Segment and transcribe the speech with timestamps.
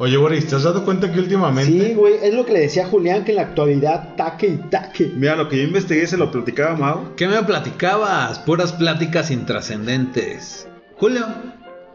[0.00, 1.72] Oye, Boris, ¿te has dado cuenta que últimamente...
[1.72, 4.56] Sí, güey, es lo que le decía a Julián, que en la actualidad taque y
[4.70, 5.10] taque.
[5.12, 7.16] Mira, lo que yo investigué se lo platicaba Mau.
[7.16, 8.38] ¿Qué me platicabas?
[8.38, 10.68] Puras pláticas intrascendentes.
[10.98, 11.26] Julio,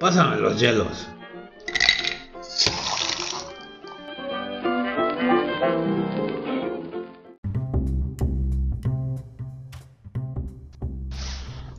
[0.02, 1.07] pásame los hielos.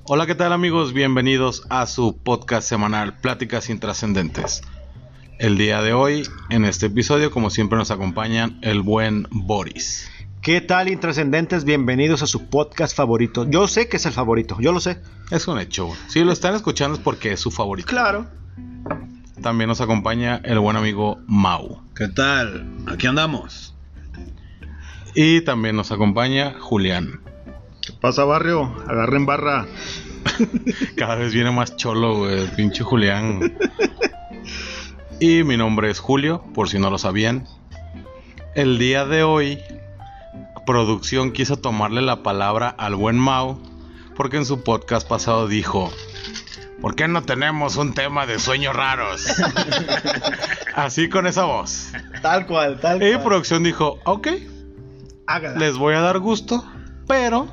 [0.05, 0.95] Hola, ¿qué tal amigos?
[0.95, 4.63] Bienvenidos a su podcast semanal Pláticas Intrascendentes.
[5.39, 10.09] El día de hoy, en este episodio, como siempre nos acompañan el buen Boris.
[10.41, 11.65] ¿Qué tal, intrascendentes?
[11.65, 13.45] Bienvenidos a su podcast favorito.
[13.51, 15.01] Yo sé que es el favorito, yo lo sé.
[15.33, 15.87] Es un hecho.
[15.87, 15.99] güey.
[16.07, 17.89] Si lo están escuchando es porque es su favorito.
[17.89, 18.27] Claro.
[19.43, 21.83] También nos acompaña el buen amigo Mau.
[21.97, 22.69] ¿Qué tal?
[22.87, 23.75] Aquí andamos.
[25.17, 27.21] Y también nos acompaña Julián.
[27.85, 28.73] ¿Qué pasa, barrio?
[28.87, 29.67] Agarren barra.
[30.97, 33.59] Cada vez viene más cholo, güey, el pinche Julián.
[35.27, 37.49] Y mi nombre es Julio, por si no lo sabían.
[38.55, 39.59] El día de hoy,
[40.67, 43.59] producción quiso tomarle la palabra al buen Mau,
[44.17, 45.91] porque en su podcast pasado dijo,
[46.83, 49.25] ¿por qué no tenemos un tema de sueños raros?
[50.75, 51.93] Así con esa voz.
[52.21, 54.29] Tal cual, tal Y producción dijo, ok,
[55.27, 55.57] Hágala.
[55.59, 56.63] les voy a dar gusto,
[57.09, 57.49] pero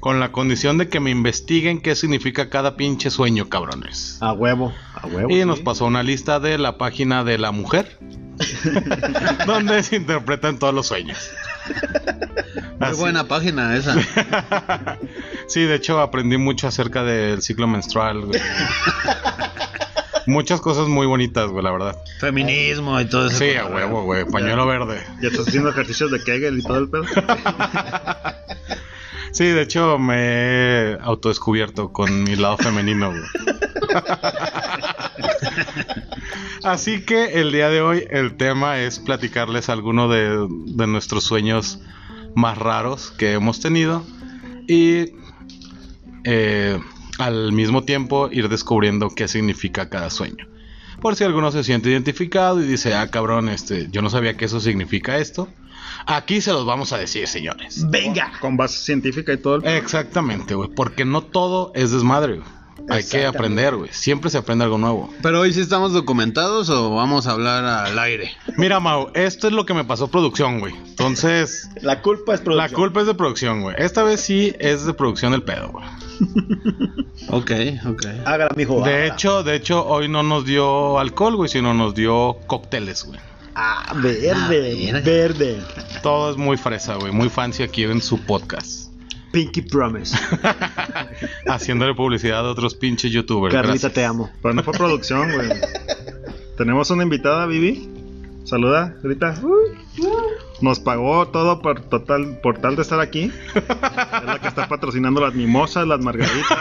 [0.00, 4.16] con la condición de que me investiguen qué significa cada pinche sueño, cabrones.
[4.20, 5.30] A huevo, a huevo.
[5.30, 7.98] Y nos pasó una lista de la página de la mujer,
[9.46, 11.30] donde se interpretan todos los sueños.
[12.78, 13.94] Muy Así- buena página esa.
[15.46, 18.20] Sí, de hecho aprendí mucho acerca del ciclo menstrual.
[18.26, 18.40] güey.
[20.26, 21.96] Muchas cosas muy bonitas, güey, la verdad.
[22.20, 23.38] Feminismo y todo eso.
[23.38, 25.00] Sí, a huevo, güey, pañuelo verde.
[25.20, 27.02] Ya estás haciendo ejercicios de Kegel y todo el pedo.
[29.32, 33.10] Sí, de hecho me he autodescubierto con mi lado femenino.
[33.10, 33.22] güey.
[36.64, 41.80] Así que el día de hoy el tema es platicarles alguno de, de nuestros sueños
[42.34, 44.04] más raros que hemos tenido
[44.68, 45.14] y
[46.24, 46.78] eh,
[47.18, 50.46] al mismo tiempo ir descubriendo qué significa cada sueño.
[51.00, 54.44] Por si alguno se siente identificado y dice, ah cabrón, este, yo no sabía que
[54.44, 55.48] eso significa esto.
[56.06, 57.88] Aquí se los vamos a decir, señores.
[57.90, 58.32] Venga.
[58.40, 59.74] Con base científica y todo el pedo.
[59.74, 60.68] Exactamente, güey.
[60.70, 62.60] Porque no todo es desmadre, güey.
[62.88, 63.90] Hay que aprender, güey.
[63.92, 65.12] Siempre se aprende algo nuevo.
[65.22, 68.32] Pero hoy sí estamos documentados o vamos a hablar al aire.
[68.56, 70.74] Mira, Mau, esto es lo que me pasó producción, güey.
[70.74, 72.74] Entonces, La culpa es la producción.
[72.80, 73.76] culpa es de producción, güey.
[73.78, 75.84] Esta vez sí es de producción el pedo, güey.
[77.28, 77.50] Ok,
[77.86, 78.06] ok.
[78.24, 78.82] Hágala, mijo.
[78.82, 79.06] De hágala.
[79.14, 83.20] hecho, de hecho, hoy no nos dio alcohol, güey, sino nos dio cócteles, güey.
[83.54, 85.58] Ah, verde, Ah, verde.
[86.02, 87.12] Todo es muy fresa, güey.
[87.12, 88.90] Muy fancy aquí en su podcast.
[89.32, 90.16] Pinky Promise.
[91.46, 93.52] Haciéndole publicidad a otros pinches youtubers.
[93.54, 93.92] Carlita, Gracias.
[93.92, 94.30] te amo.
[94.42, 95.48] Pero no fue producción, güey.
[96.56, 97.88] Tenemos una invitada, Vivi.
[98.50, 99.36] Saluda, grita.
[100.60, 103.30] Nos pagó todo por total, por tal de estar aquí.
[103.54, 106.58] Es la que está patrocinando las mimosas, las margaritas.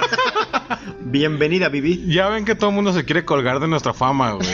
[0.99, 2.05] Bienvenida, Vivi.
[2.05, 4.47] Ya ven que todo el mundo se quiere colgar de nuestra fama, güey.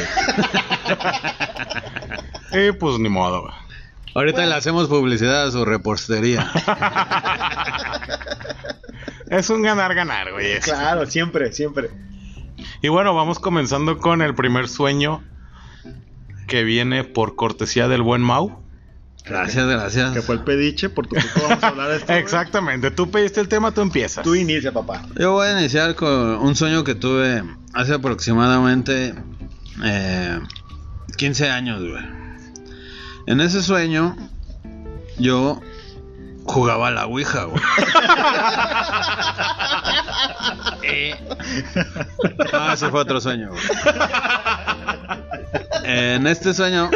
[2.70, 3.54] y pues ni modo, güey.
[4.14, 6.50] Ahorita le hacemos publicidad a su repostería.
[9.28, 10.58] Es un ganar-ganar, güey.
[10.62, 11.90] Claro, siempre, siempre.
[12.82, 15.22] Y bueno, vamos comenzando con el primer sueño
[16.48, 18.64] que viene por cortesía del buen Mau.
[19.26, 20.14] Gracias, gracias.
[20.14, 22.14] Que fue el pediche, por tu culpa vamos a hablar de esto.
[22.14, 24.24] Exactamente, tú pediste el tema, tú empiezas.
[24.24, 25.02] Tú inicia, papá.
[25.20, 29.16] Yo voy a iniciar con un sueño que tuve hace aproximadamente
[29.84, 30.40] eh,
[31.18, 32.04] 15 años, güey.
[33.26, 34.16] En ese sueño,
[35.18, 35.60] yo
[36.44, 37.64] jugaba a la Ouija, güey.
[40.84, 41.16] Eh,
[42.54, 43.62] No, ese fue otro sueño, güey.
[45.88, 46.90] En este sueño,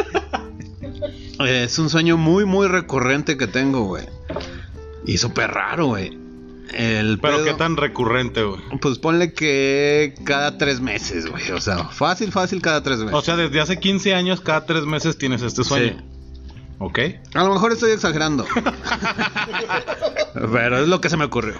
[1.40, 4.06] eh, es un sueño muy, muy recurrente que tengo, güey.
[5.06, 6.18] Y súper raro, güey.
[6.72, 8.60] El Pero pedo- qué tan recurrente, güey.
[8.80, 11.50] pues ponle que cada tres meses, güey.
[11.50, 13.14] O sea, fácil, fácil cada tres meses.
[13.14, 15.96] O sea, desde hace 15 años, cada tres meses tienes este sueño.
[15.98, 16.04] Sí.
[16.78, 16.98] ¿Ok?
[17.34, 18.46] A lo mejor estoy exagerando.
[20.52, 21.54] Pero es lo que se me ocurrió.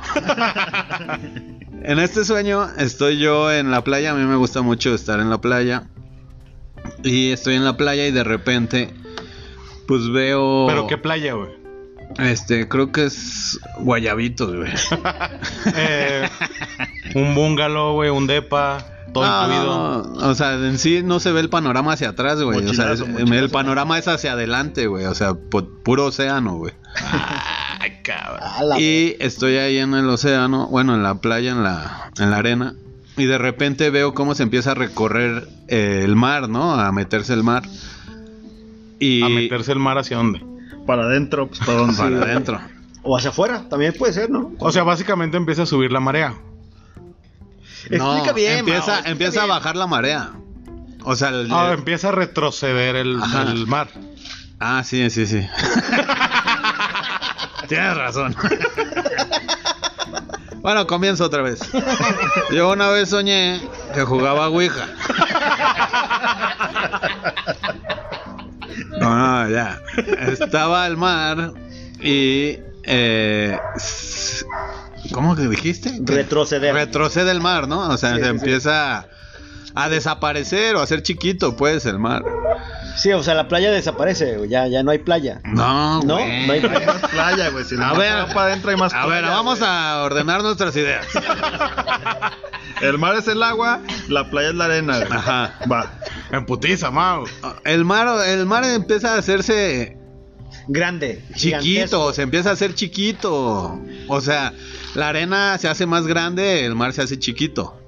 [1.83, 4.13] en este sueño estoy yo en la playa.
[4.13, 5.85] A mí me gusta mucho estar en la playa.
[7.03, 8.93] Y estoy en la playa y de repente,
[9.87, 10.67] pues veo.
[10.69, 11.51] Pero qué playa, güey.
[12.19, 14.73] Este, creo que es Guayabitos, güey.
[15.77, 16.29] Eh,
[17.15, 19.67] un bungalow, güey, un depa, todo No, incluido.
[19.67, 22.67] no, no, O sea, en sí no se ve el panorama hacia atrás, güey.
[22.67, 25.05] O sea, es- el panorama es hacia adelante, güey.
[25.07, 26.73] O sea, pu- puro océano, güey.
[27.81, 28.79] Ay, cabrón.
[28.81, 32.75] Y estoy ahí en el océano, bueno, en la playa, en la, en la arena.
[33.21, 36.75] Y de repente veo cómo se empieza a recorrer eh, el mar, ¿no?
[36.75, 37.63] A meterse el mar.
[38.99, 40.43] Y A meterse el mar hacia dónde.
[40.87, 41.97] Para adentro, pues para dónde.
[41.97, 42.61] para adentro.
[43.03, 44.53] O hacia afuera, también puede ser, ¿no?
[44.59, 46.35] O sea, básicamente empieza a subir la marea.
[47.91, 50.33] No, Explica bien, empieza, Mao, empieza a bajar la marea.
[51.03, 53.19] O sea, el- Ah, empieza a retroceder el,
[53.49, 53.89] el mar.
[54.59, 55.41] Ah, sí, sí, sí.
[57.69, 58.35] Tienes razón.
[60.63, 61.61] Bueno, comienzo otra vez.
[62.53, 63.61] Yo una vez soñé
[63.95, 64.87] que jugaba Ouija.
[68.99, 69.81] No, no, ya.
[70.29, 71.53] Estaba el mar
[72.01, 72.59] y...
[72.85, 73.59] Eh,
[75.13, 75.93] ¿Cómo que dijiste?
[76.03, 76.75] Retroceder.
[76.75, 77.89] Retrocede el mar, ¿no?
[77.89, 78.31] O sea, Sí, se sí, sí.
[78.31, 79.07] empieza
[79.75, 82.23] a desaparecer o a ser chiquito, pues, el mar.
[82.97, 85.41] Sí, o sea, la playa desaparece, güey, ya, ya no hay playa.
[85.45, 86.47] No, No, güey.
[86.47, 86.87] no hay playa.
[86.87, 87.65] más playa, güey.
[87.65, 89.71] Si A ver, para adentro hay más A ver, vamos güey.
[89.71, 91.07] a ordenar nuestras ideas.
[92.81, 94.99] El mar es el agua, la playa es la arena.
[94.99, 95.13] güey.
[95.13, 95.55] Ajá.
[95.71, 95.93] Va.
[96.31, 97.25] En putiza, Mau.
[97.65, 99.99] El mar, el mar empieza a hacerse
[100.67, 101.23] Grande.
[101.35, 102.13] chiquito, gigantesco.
[102.15, 103.79] se empieza a hacer chiquito.
[104.09, 104.55] O sea,
[104.95, 107.79] la arena se hace más grande, el mar se hace chiquito.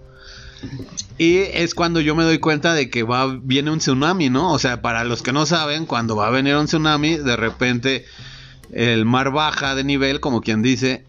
[1.18, 4.52] Y es cuando yo me doy cuenta de que va viene un tsunami, ¿no?
[4.52, 8.04] O sea, para los que no saben, cuando va a venir un tsunami, de repente
[8.72, 11.04] el mar baja de nivel, como quien dice,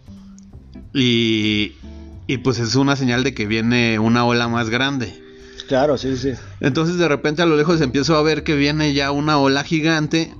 [0.93, 1.73] y,
[2.27, 5.19] y pues es una señal de que viene una ola más grande.
[5.67, 6.33] Claro, sí, sí.
[6.59, 10.33] Entonces de repente a lo lejos empiezo a ver que viene ya una ola gigante.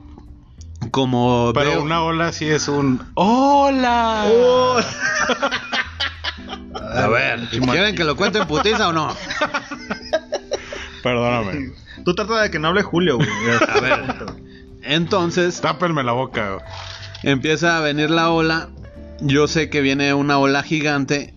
[0.92, 3.01] Como Pero veo- una ola sí es un.
[3.13, 4.25] ¡Hola!
[4.27, 4.77] Oh,
[6.75, 9.16] A ver, ¿quieren que lo cuente en putiza o no?
[11.02, 11.72] Perdóname.
[12.06, 13.30] Tú trata de que no hable Julio, güey.
[13.70, 14.04] A ver.
[14.84, 16.54] Entonces Tápenme la boca.
[16.54, 16.66] güey.
[17.24, 18.70] empieza a venir la ola.
[19.22, 21.34] Yo sé que viene una ola gigante.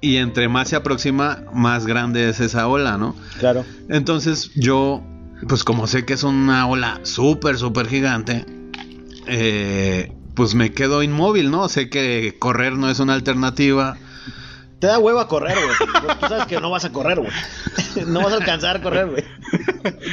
[0.00, 3.16] Y entre más se aproxima, más grande es esa ola, ¿no?
[3.38, 3.64] claro.
[3.88, 5.02] Entonces yo,
[5.48, 8.44] pues como sé que es una ola súper, súper gigante,
[9.26, 11.68] eh, pues me quedo inmóvil, ¿no?
[11.68, 13.96] Sé que correr no es una alternativa.
[14.78, 15.74] Te da hueva correr, güey.
[16.04, 17.30] Pues Tú sabes que no vas a correr, güey.
[18.06, 19.24] No vas a alcanzar a correr, güey.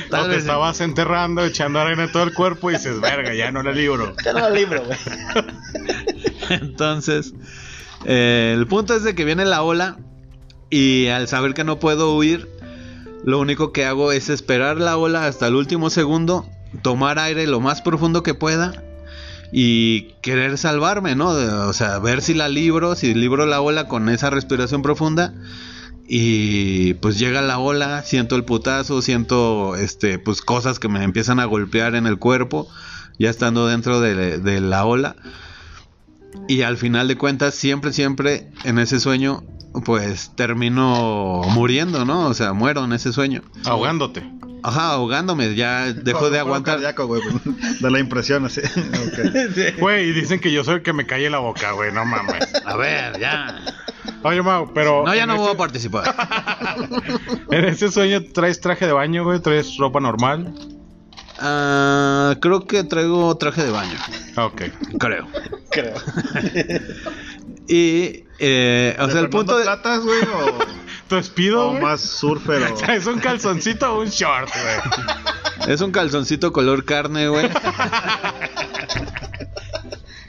[0.10, 3.34] Tal O te vez- estabas enterrando, echando arena en todo el cuerpo y dices, verga,
[3.34, 4.14] ya no la libro.
[4.24, 4.98] Te lo libro, güey.
[6.50, 7.34] Entonces,
[8.06, 9.98] eh, el punto es de que viene la ola
[10.70, 12.50] y al saber que no puedo huir,
[13.26, 16.50] lo único que hago es esperar la ola hasta el último segundo,
[16.82, 18.82] tomar aire lo más profundo que pueda
[19.56, 21.30] y querer salvarme, ¿no?
[21.30, 25.36] O sea, ver si la libro, si libro la ola con esa respiración profunda.
[26.08, 31.40] Y pues llega la ola, siento el putazo, siento este pues cosas que me empiezan
[31.40, 32.68] a golpear en el cuerpo,
[33.20, 35.16] ya estando dentro de, de la ola.
[36.48, 39.44] Y al final de cuentas, siempre, siempre en ese sueño,
[39.86, 42.28] pues termino muriendo, ¿no?
[42.28, 43.42] O sea, muero en ese sueño.
[43.66, 44.24] Ahogándote.
[44.66, 46.76] Ajá, ahogándome, ya dejo de aguantar.
[46.76, 47.22] cardíaco, güey,
[47.82, 48.62] de la impresión, así.
[49.80, 52.48] Güey, y dicen que yo soy el que me calle la boca, güey, no mames.
[52.66, 53.60] A ver, ya.
[54.24, 55.04] Oye, Mau, pero.
[55.06, 56.16] No, ya no voy a ese- participar.
[57.52, 60.54] En ese sueño traes traje de baño, güey, traes ropa normal.
[61.40, 63.98] Ah, creo que traigo traje de baño.
[64.38, 64.62] Ah, Ok.
[64.98, 65.28] Creo.
[65.72, 65.94] Creo.
[67.68, 69.64] Y, eh, o ¿De sea, el punto de...
[69.64, 70.60] Platas, güey, o,
[71.10, 72.92] ¿Tu espido, o más surfer o...
[72.92, 75.74] ¿Es un calzoncito o un short, güey?
[75.74, 77.50] Es un calzoncito color carne, güey.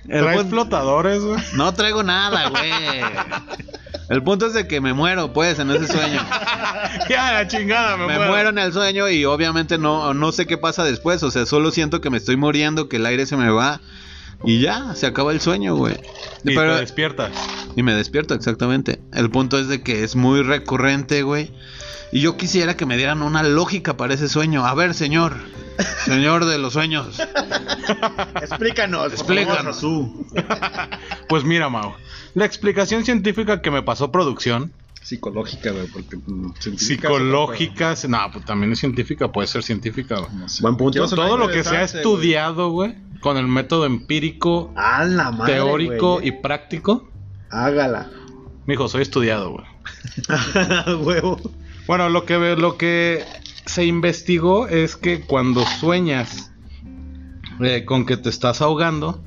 [0.09, 1.43] El ¿Traes punto- flotadores, güey?
[1.55, 2.71] No traigo nada, güey.
[4.11, 6.21] El punto es de que me muero, pues, en ese sueño.
[7.09, 8.31] ya, la chingada, me, Me muero.
[8.31, 11.23] muero en el sueño y obviamente no, no sé qué pasa después.
[11.23, 13.81] O sea, solo siento que me estoy muriendo, que el aire se me va.
[14.47, 15.95] Y ya, se acaba el sueño, güey.
[16.45, 17.33] Y Pero- te despiertas.
[17.77, 19.01] y me despierto, exactamente.
[19.13, 21.51] El punto es de que es muy recurrente, güey.
[22.13, 24.67] Y yo quisiera que me dieran una lógica para ese sueño.
[24.67, 25.35] A ver, señor.
[26.05, 27.19] Señor de los sueños.
[28.41, 29.13] Explícanos.
[29.13, 29.79] Explícanos.
[29.79, 30.25] Azul.
[31.29, 31.95] Pues mira, Mau.
[32.35, 34.73] La explicación científica que me pasó producción,
[35.03, 36.17] Psicológica, güey, porque...
[36.17, 40.31] mm, científica es psicológica, no, pues también es científica, puede ser científica, güey.
[40.35, 40.63] No sé.
[40.63, 41.07] Buen punto.
[41.09, 42.95] Todo lo que se ha estudiado, güey,
[43.25, 45.55] con el método empírico, madre.
[45.55, 46.29] teórico güey.
[46.29, 47.09] y práctico,
[47.51, 48.11] Hágala.
[48.67, 49.65] mijo, soy estudiado, güey.
[51.03, 51.41] Huevo.
[51.87, 53.25] Bueno, lo que, lo que
[53.65, 56.53] se investigó es que cuando sueñas
[57.61, 59.25] eh, con que te estás ahogando,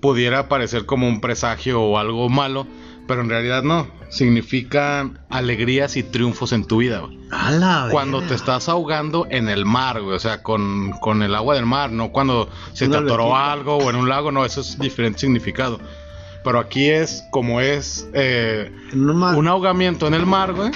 [0.00, 2.66] pudiera parecer como un presagio o algo malo,
[3.06, 3.86] pero en realidad no.
[4.14, 7.18] Significa alegrías y triunfos en tu vida, güey.
[7.90, 11.66] Cuando te estás ahogando en el mar, güey, o sea, con, con el agua del
[11.66, 14.78] mar, no cuando se Una te atoró algo o en un lago, no, eso es
[14.78, 15.80] diferente significado.
[16.44, 20.70] Pero aquí es como es eh, un ahogamiento en el mar, güey.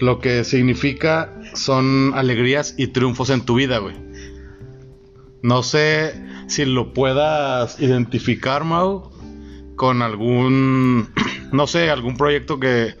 [0.00, 3.96] Lo que significa son alegrías y triunfos en tu vida, güey.
[5.42, 6.14] No sé
[6.46, 9.10] si lo puedas identificar, Mau,
[9.78, 11.08] con algún,
[11.52, 12.96] no sé, algún proyecto que,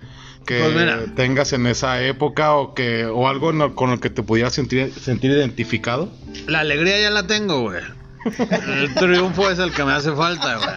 [0.46, 4.22] que Pues tengas en esa época o que o algo no- con el que te
[4.22, 6.10] pudieras sentir, sentir identificado.
[6.46, 7.82] La alegría ya la tengo, güey.
[8.80, 10.68] El triunfo es el que me hace falta, güey.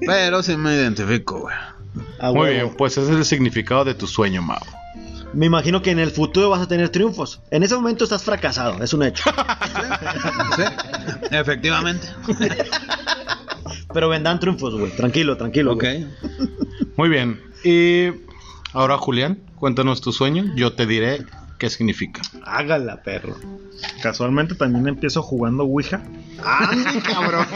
[0.06, 1.54] Pero sí me identifico, güey.
[2.34, 4.58] Muy bien, pues ese es el significado de tu sueño, Mau.
[5.34, 7.40] Me imagino que en el futuro vas a tener triunfos.
[7.50, 9.24] En ese momento estás fracasado, es un hecho.
[10.56, 10.62] Sí,
[11.32, 12.06] efectivamente.
[13.92, 14.90] Pero vendrán triunfos, güey.
[14.92, 15.72] Tranquilo, tranquilo.
[15.72, 15.82] Ok.
[15.82, 16.06] güey.
[16.96, 17.40] Muy bien.
[17.64, 18.08] Y
[18.72, 20.44] ahora, Julián, cuéntanos tu sueño.
[20.54, 21.24] Yo te diré
[21.58, 22.22] qué significa.
[22.44, 23.36] Hágala, perro.
[24.02, 26.02] Casualmente también empiezo jugando Ouija.
[26.44, 27.46] ¡Ande, cabrón!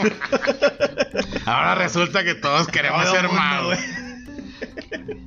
[1.45, 3.77] Ahora resulta que todos queremos ser magos.
[4.59, 5.19] Güey.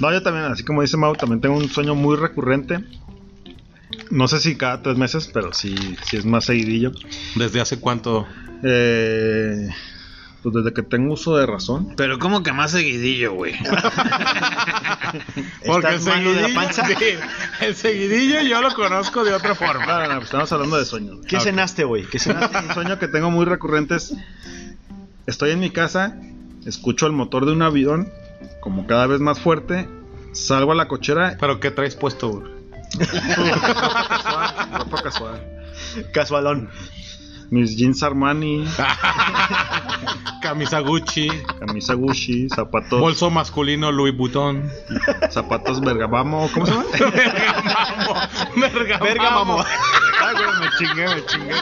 [0.00, 2.80] No, yo también, así como dice Mau, también tengo un sueño muy recurrente.
[4.10, 5.74] No sé si cada tres meses, pero sí,
[6.04, 6.92] sí es más seguidillo.
[7.36, 8.26] ¿Desde hace cuánto?
[8.62, 9.68] Eh,
[10.42, 11.94] pues desde que tengo uso de razón.
[11.96, 13.54] Pero como que más seguidillo, güey.
[15.62, 16.86] ¿Estás malo de la panza?
[16.86, 16.94] sí,
[17.60, 19.86] el seguidillo yo lo conozco de otra forma.
[19.86, 21.20] No, no, no, pues estamos hablando de sueños.
[21.26, 22.04] ¿Qué cenaste, güey?
[22.04, 22.58] ¿Qué cenaste?
[22.58, 24.14] Un sueño que tengo muy recurrente es,
[25.26, 26.18] estoy en mi casa,
[26.66, 28.10] escucho el motor de un avión,
[28.60, 29.88] como cada vez más fuerte,
[30.32, 32.52] salgo a la cochera, ¿Pero qué traes puesto, güey?
[32.98, 35.40] casual, ropa casual,
[36.12, 36.70] Casualón.
[37.50, 38.64] Mis jeans Armani,
[40.42, 44.70] Camisa Gucci, camisa Gucci, zapatos, bolso masculino Louis Vuitton.
[45.30, 46.84] zapatos Bergamo, ¿cómo se llama?
[48.56, 49.64] Verga, Verga, mamó.
[50.22, 51.54] Ay, güey, me chingué, me chingué.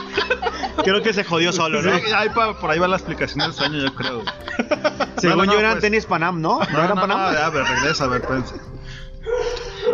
[0.83, 1.97] Creo que se jodió solo, ¿no?
[1.97, 4.21] Sí, ahí pa- por ahí va la explicación del sueño, yo creo.
[5.17, 6.59] Según No, no, yo eran pues- tenis Panam, ¿no?
[6.59, 7.17] ¿No, No, eran no, Panam?
[7.21, 8.55] no, ya, a ver, regresa, a ver, espérense.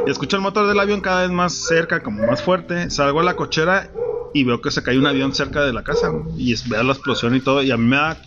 [0.07, 2.89] Y escucho el motor del avión cada vez más cerca, como más fuerte.
[2.89, 3.89] Salgo a la cochera
[4.33, 6.11] y veo que se cae un avión cerca de la casa.
[6.37, 7.61] Y es- veo la explosión y todo.
[7.63, 8.17] Y a mí me da.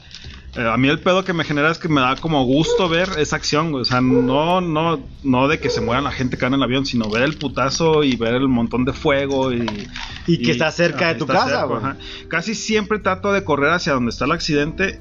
[0.54, 3.08] eh, a mí el pedo que me genera es que me da como gusto ver
[3.16, 3.74] esa acción.
[3.74, 6.64] O sea, no, no, no de que se muera la gente que anda en el
[6.64, 9.64] avión, sino ver el putazo y ver el montón de fuego y.
[10.26, 11.96] Y que está cerca de tu casa, cerca.
[12.28, 15.00] Casi siempre trato de correr hacia donde está el accidente,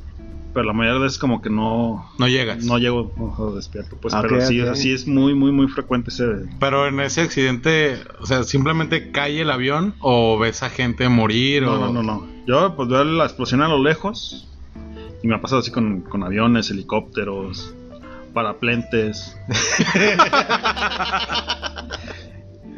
[0.54, 2.64] pero la mayoría de veces como que no, No llegas.
[2.66, 4.64] no llego ojo, despierto, pues, Ok, pero sí, ok.
[4.64, 6.26] o sea, sí es muy, muy, muy frecuente ese.
[6.60, 11.64] Pero en ese accidente, o sea, simplemente cae el avión o ves a gente morir
[11.64, 12.28] No, o no, no, no.
[12.48, 14.48] Yo pues veo la explosión a lo lejos
[15.24, 17.74] y me ha pasado así con, con aviones, helicópteros,
[18.34, 19.38] paraplentes.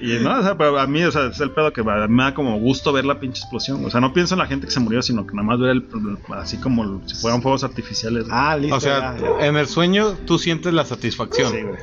[0.04, 2.24] y no, o sea, pero a mí, o sea, es el pedo que me me
[2.24, 3.86] da como gusto ver la pinche explosión.
[3.86, 5.72] O sea, no pienso en la gente que se murió, sino que nada más ver
[5.72, 5.88] el,
[6.36, 8.26] así como si fueran fuegos artificiales.
[8.30, 8.76] Ah, listo.
[8.76, 9.48] O sea, ya, ya.
[9.48, 11.52] en el sueño tú sientes la satisfacción.
[11.54, 11.78] Sí, güey.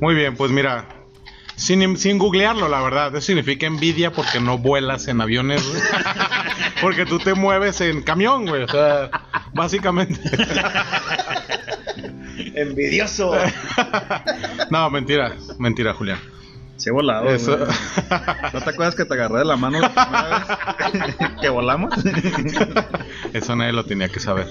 [0.00, 0.86] Muy bien, pues mira,
[1.56, 5.82] sin, sin googlearlo, la verdad, eso significa envidia porque no vuelas en aviones, güey.
[6.80, 9.10] porque tú te mueves en camión, güey, o sea,
[9.52, 10.20] básicamente.
[12.54, 13.34] Envidioso.
[14.70, 16.18] no, mentira, mentira, Julián.
[16.76, 17.28] Sí he volado.
[17.30, 17.56] Eso.
[17.56, 17.70] güey.
[18.52, 21.94] ¿No te acuerdas que te agarré de la mano la primera vez que volamos?
[23.32, 24.46] Eso nadie lo tenía que saber.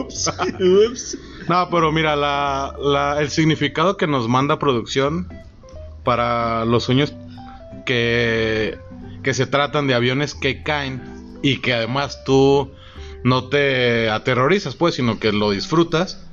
[0.00, 0.30] ups,
[0.60, 1.18] ups.
[1.48, 5.28] No, pero mira, la, la- el significado que nos manda producción
[6.04, 7.14] para los sueños
[7.86, 8.78] que,
[9.22, 11.02] que se tratan de aviones que caen
[11.42, 12.72] y que además tú
[13.24, 16.26] no te aterrorizas, pues, sino que lo disfrutas.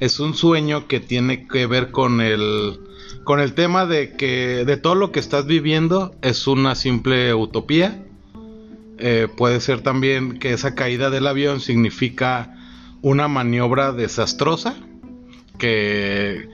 [0.00, 2.80] Es un sueño que tiene que ver con el
[3.24, 8.04] con el tema de que de todo lo que estás viviendo es una simple utopía.
[8.98, 12.56] Eh, puede ser también que esa caída del avión significa
[13.00, 14.76] una maniobra desastrosa
[15.58, 16.48] que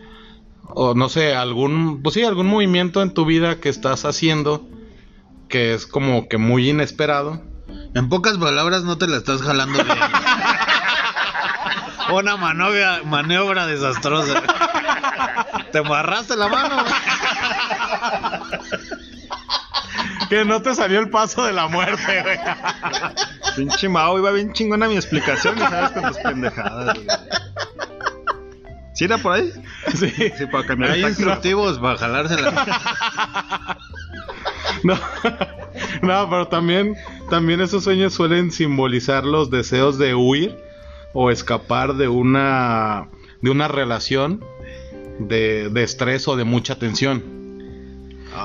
[0.70, 4.66] o no sé algún pues sí algún movimiento en tu vida que estás haciendo
[5.48, 7.42] que es como que muy inesperado
[7.94, 9.96] En pocas palabras no te la estás jalando bien.
[12.12, 14.42] Una maniobra, maniobra desastrosa.
[15.72, 16.84] Te amarraste la mano.
[20.28, 22.38] que no te salió el paso de la muerte güey.
[23.56, 26.94] Pinche Mao, iba bien chingona mi explicación y sabes con tus pendejadas.
[26.94, 27.06] güey.
[28.94, 29.52] ¿Sí era por ahí?
[29.94, 33.78] sí Sí, para cambiar Hay instructivos para jalársela.
[34.82, 34.98] no,
[36.02, 36.96] no pero también
[37.30, 40.56] también esos sueños suelen simbolizar los deseos de huir
[41.12, 43.08] o escapar de una
[43.40, 44.44] de una relación
[45.18, 47.38] de, de estrés o de mucha tensión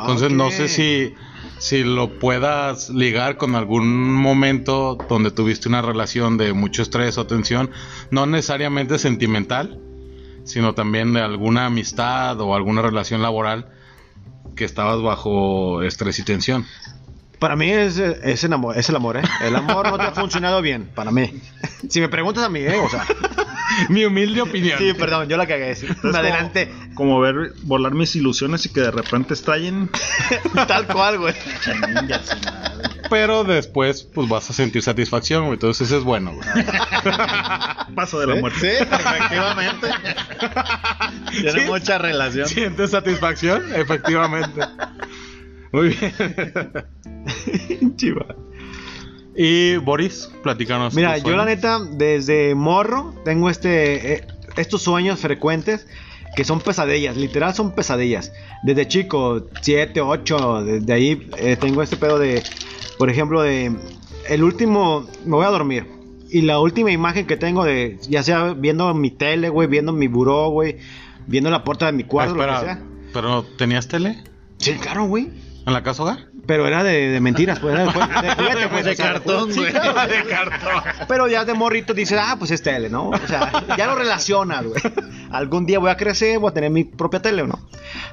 [0.01, 1.13] Entonces no sé si,
[1.59, 7.27] si lo puedas ligar con algún momento donde tuviste una relación de mucho estrés o
[7.27, 7.69] tensión,
[8.11, 9.79] no necesariamente sentimental,
[10.43, 13.67] sino también de alguna amistad o alguna relación laboral
[14.55, 16.65] que estabas bajo estrés y tensión.
[17.43, 19.21] Para mí es, es, el amor, es el amor, ¿eh?
[19.41, 21.41] El amor no te ha funcionado bien, para mí.
[21.89, 22.79] Si me preguntas a mí, ¿eh?
[22.79, 23.05] O sea,
[23.89, 24.77] Mi humilde opinión.
[24.79, 25.75] sí, perdón, yo la cagué.
[25.75, 25.87] sí.
[25.89, 26.69] Entonces, Adelante.
[26.95, 29.89] Como, como ver volar mis ilusiones y que de repente estallen.
[30.67, 31.33] Tal cual, güey.
[33.09, 35.55] Pero después, pues vas a sentir satisfacción, güey.
[35.55, 36.47] Entonces eso es bueno, güey.
[37.93, 38.59] Paso de la muerte.
[38.77, 39.87] Sí, efectivamente.
[41.31, 41.59] Tiene Sí.
[41.67, 42.47] mucha relación.
[42.47, 43.63] ¿Sientes satisfacción?
[43.75, 44.61] Efectivamente.
[45.73, 47.95] Muy bien.
[47.97, 48.25] Chiva.
[49.35, 50.93] Y Boris, platícanos.
[50.93, 55.87] Mira, yo la neta, desde morro, tengo este eh, estos sueños frecuentes
[56.35, 58.31] que son pesadillas, literal son pesadillas.
[58.63, 62.43] Desde chico, 7, 8, desde ahí eh, tengo este pedo de,
[62.97, 63.75] por ejemplo, de
[64.29, 65.87] el último, me voy a dormir.
[66.29, 70.07] Y la última imagen que tengo de, ya sea viendo mi tele, güey, viendo mi
[70.07, 70.77] buró, güey,
[71.27, 72.83] viendo la puerta de mi cuarto, lo que Espera, sea.
[73.13, 74.23] ¿pero tenías tele?
[74.57, 75.29] Sí, claro, güey.
[75.65, 76.27] ¿En la casa hogar?
[76.45, 79.53] Pero era de, de mentiras, pues, era de, de juguete, pues, De o sea, cartón,
[79.53, 79.71] sí, güey.
[79.73, 80.83] de cartón.
[81.07, 83.09] Pero ya de morrito dices, ah, pues es tele, ¿no?
[83.09, 84.81] O sea, ya lo relacionas, güey.
[85.31, 87.59] Algún día voy a crecer, voy a tener mi propia tele, ¿o no?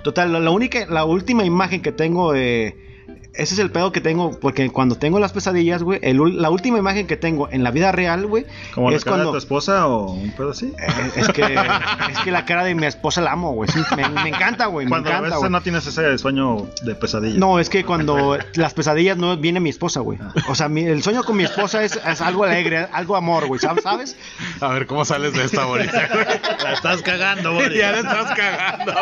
[0.05, 2.90] Total, la, la única, la última imagen que tengo de...
[3.35, 7.07] Ese es el pedo que tengo, porque cuando tengo las pesadillas, güey, la última imagen
[7.07, 8.45] que tengo en la vida real, güey,
[8.75, 10.67] ¿Como la cara de tu esposa o un pedo así?
[10.79, 13.71] Eh, es que es que la cara de mi esposa la amo, güey.
[13.71, 14.87] Sí, Me, me encanta, güey.
[14.87, 15.51] Me Cuando a encanta, veces güey.
[15.53, 17.39] no tienes ese sueño de pesadilla.
[17.39, 20.19] No, es que cuando las pesadillas no viene mi esposa, güey.
[20.49, 23.61] O sea, mi- el sueño con mi esposa es, es algo alegre, algo amor, güey.
[23.61, 24.17] ¿Sabes?
[24.61, 25.91] A ver cómo sales de esta, Boris.
[26.65, 27.79] La estás cagando, Boris.
[27.79, 28.95] ya le estás cagando.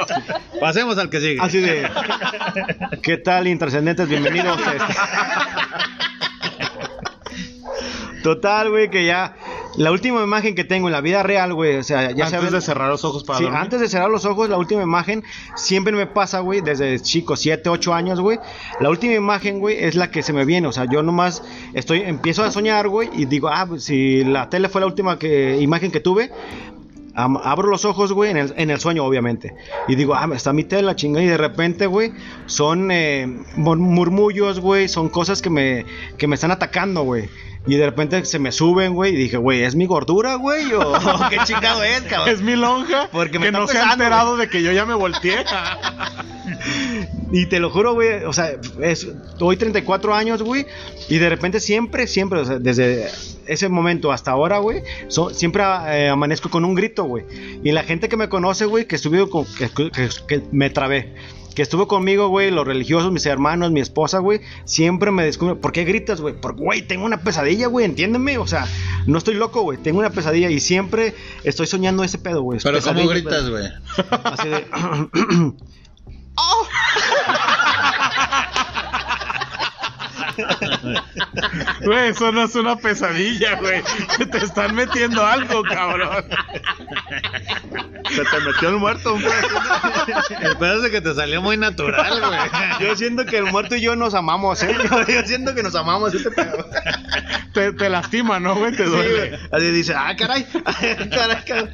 [0.61, 1.39] Pasemos al que sigue.
[1.41, 1.89] Así de.
[3.03, 4.09] ¿Qué tal, intrascendentes?
[4.21, 4.59] Bienvenidos.
[4.61, 4.79] este.
[8.23, 9.37] Total, güey, que ya.
[9.77, 11.77] La última imagen que tengo en la vida real, güey.
[11.77, 13.61] O sea, ya Antes de cerrar los ojos para Sí, dormir.
[13.63, 15.23] antes de cerrar los ojos, la última imagen
[15.55, 18.41] siempre me pasa, güey, desde chico, 7, 8 años, güey.
[18.81, 20.67] La última imagen, güey, es la que se me viene.
[20.67, 24.51] O sea, yo nomás estoy, empiezo a soñar, güey, y digo, ah, pues, si la
[24.51, 26.33] tele fue la última que, imagen que tuve,
[27.25, 29.55] abro los ojos, güey, en el, en el sueño, obviamente.
[29.89, 31.25] Y digo, ah, está mi tele, la chingada.
[31.25, 32.13] Y de repente, güey,
[32.47, 33.27] son eh,
[33.57, 35.85] mur- murmullos, güey, son cosas que me,
[36.17, 37.29] que me están atacando, güey.
[37.67, 40.73] Y de repente se me suben, güey, y dije, güey, ¿es mi gordura, güey?
[40.73, 40.93] ¿O
[41.29, 42.29] qué chingado es, cabrón?
[42.35, 43.09] Es mi lonja.
[43.13, 45.45] Porque me que no se ha enterado de que yo ya me volteé.
[47.31, 49.07] Y te lo juro, güey, o sea, es,
[49.41, 50.67] hoy 34 años, güey,
[51.11, 53.07] y de repente siempre, siempre, o sea, desde
[53.47, 57.25] ese momento hasta ahora, güey, so- siempre eh, amanezco con un grito, güey.
[57.63, 61.15] Y la gente que me conoce, güey, que estuve con, que, que- que me trabé,
[61.55, 65.73] que estuvo conmigo, güey, los religiosos, mis hermanos, mi esposa, güey, siempre me descubren, ¿por
[65.73, 66.35] qué gritas, güey?
[66.41, 68.67] Porque, güey, tengo una pesadilla, güey, entiéndeme, o sea,
[69.07, 72.61] no estoy loco, güey, tengo una pesadilla y siempre estoy soñando ese pedo, güey.
[72.63, 73.69] Pero ¿cómo gritas, güey?
[74.25, 74.67] Así de...
[81.85, 83.83] Güey, eso no es una pesadilla, güey.
[84.31, 86.25] Te están metiendo algo, cabrón.
[88.11, 89.15] Se te metió el muerto.
[89.17, 90.39] pedo.
[90.41, 92.89] El pedo es que te salió muy natural, güey.
[92.89, 94.77] Yo siento que el muerto y yo nos amamos, ¿eh?
[94.91, 96.67] Yo, yo siento que nos amamos este pedo.
[97.53, 98.75] Te, te lastima, ¿no, güey?
[98.77, 99.29] Te duele.
[99.31, 99.41] güey.
[99.53, 100.45] Así dice, ah, caray.
[101.11, 101.69] caray, caray.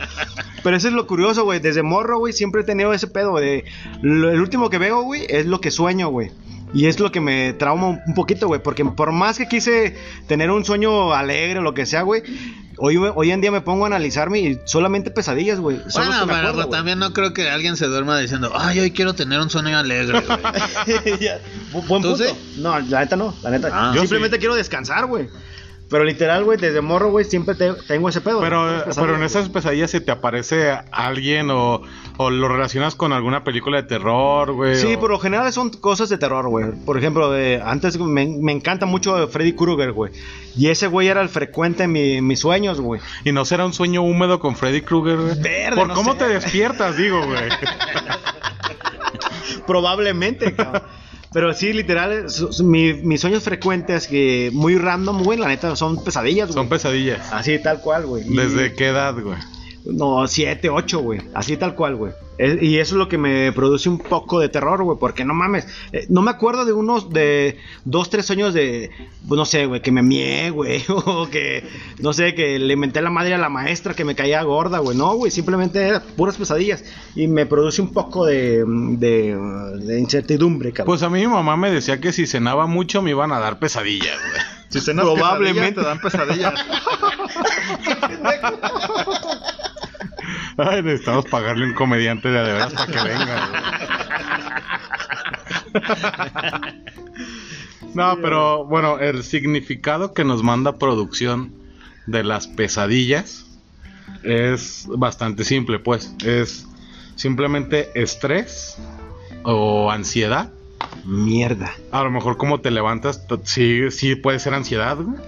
[0.62, 1.60] Pero eso es lo curioso, güey.
[1.60, 3.64] Desde morro, güey, siempre he tenido ese pedo de...
[4.02, 6.30] lo- el último que veo, güey, es lo que sueño, güey.
[6.74, 8.60] Y es lo que me trauma un poquito, güey.
[8.60, 12.22] Porque por más que quise tener un sueño alegre o lo que sea, güey.
[12.76, 15.76] Hoy, hoy en día me pongo a analizarme y solamente pesadillas, güey.
[15.94, 19.38] Bueno, pero acuerdo, también no creo que alguien se duerma diciendo, ay, hoy quiero tener
[19.38, 20.38] un sueño alegre, güey.
[21.72, 22.16] Buen ¿Tú punto.
[22.16, 22.24] sí?
[22.56, 23.70] No, la neta no, la neta.
[23.72, 23.92] Ah.
[23.94, 24.40] Yo Simplemente sí.
[24.40, 25.28] quiero descansar, güey.
[25.94, 28.40] Pero literal, güey, desde morro, güey, siempre te- tengo ese pedo.
[28.40, 31.82] Pero, pero en esas pesadillas se te aparece alguien o,
[32.16, 34.74] o lo relacionas con alguna película de terror, güey.
[34.74, 36.72] Sí, o- por lo general son cosas de terror, güey.
[36.84, 40.10] Por ejemplo, de, antes me, me encanta mucho Freddy Krueger, güey.
[40.56, 43.00] Y ese güey era el frecuente en, mi- mis sueños, güey.
[43.24, 45.40] Y no será un sueño húmedo con Freddy Krueger, güey.
[45.40, 46.18] Verde, Por no cómo sé.
[46.18, 47.38] te despiertas, digo, güey.
[49.66, 50.82] Probablemente, cabrón.
[51.34, 55.74] Pero sí, literal, su- su- mi- mis sueños frecuentes, que muy random, güey, la neta,
[55.76, 56.54] son pesadillas, güey.
[56.54, 57.30] Son pesadillas.
[57.32, 58.24] Así, tal cual, güey.
[58.26, 59.36] Y- ¿Desde qué edad, güey?
[59.86, 61.20] No, siete, ocho, güey.
[61.34, 62.12] Así tal cual, güey.
[62.38, 64.96] Es- Y eso es lo que me produce un poco de terror, güey.
[64.98, 65.66] Porque no mames.
[65.92, 68.90] eh, no me acuerdo de unos, de dos, tres sueños de,
[69.28, 70.82] pues, no sé, güey, que me mié, güey.
[70.88, 71.68] O que,
[71.98, 74.96] no sé, que le inventé la madre a la maestra que me caía gorda, güey.
[74.96, 76.82] No, güey, simplemente eran puras pesadillas.
[77.14, 79.36] Y me produce un poco de, de,
[79.84, 80.86] de incertidumbre, cabrón.
[80.92, 83.58] Pues a mí mi mamá me decía que si cenaba mucho me iban a dar
[83.58, 84.42] pesadillas, güey.
[84.70, 85.74] Si cenas Probablemente.
[85.74, 85.80] Probablemente.
[85.82, 86.54] te dan pesadillas.
[90.56, 93.62] Ay, necesitamos pagarle un comediante de veras para que venga, güey.
[97.94, 101.54] No, pero bueno, el significado que nos manda producción
[102.06, 103.46] de las pesadillas
[104.24, 106.12] es bastante simple, pues.
[106.24, 106.66] Es
[107.14, 108.76] simplemente estrés
[109.44, 110.50] o ansiedad.
[111.04, 111.72] Mierda.
[111.92, 115.20] A lo mejor como te levantas, sí, sí puede ser ansiedad, güey.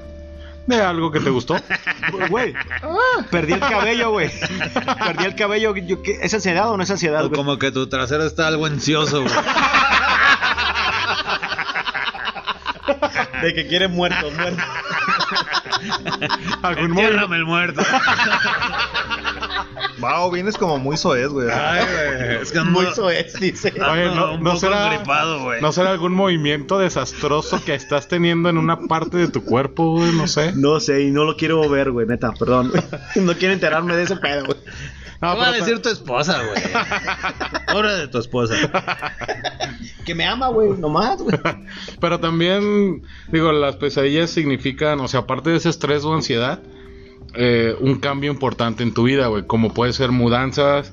[0.67, 1.57] De algo que te gustó.
[2.31, 2.55] Güey,
[3.31, 4.31] perdí el cabello, güey.
[4.99, 5.75] Perdí el cabello.
[5.77, 6.19] Yo, ¿qué?
[6.23, 9.35] ¿Es ansiedad o no es ansiedad, O como que tu trasero está algo ansioso, güey.
[13.43, 14.63] De que quiere muerto, muerto.
[16.63, 17.83] Algún el muerto.
[19.99, 21.49] Wow, vienes como muy soez, güey.
[21.51, 22.43] Ay, güey.
[22.43, 23.73] Es que ando, Muy soez, dice.
[23.73, 25.63] Oye, no, un no poco será, engripado, güey.
[25.63, 30.13] ¿No será algún movimiento desastroso que estás teniendo en una parte de tu cuerpo, güey?
[30.13, 30.53] No sé.
[30.55, 32.73] No sé, y no lo quiero ver, güey, neta, perdón.
[33.17, 34.59] No quiero enterarme de ese pedo, güey.
[35.21, 36.63] No, ¿Qué va a decir tu esposa, güey?
[37.75, 38.55] Hora de tu esposa.
[40.05, 41.39] Que me ama, güey, nomás, güey.
[42.01, 46.61] Pero también, digo, las pesadillas significan, o sea, aparte de ese estrés o ansiedad,
[47.37, 49.47] eh, un cambio importante en tu vida, güey.
[49.47, 50.93] Como puede ser mudanzas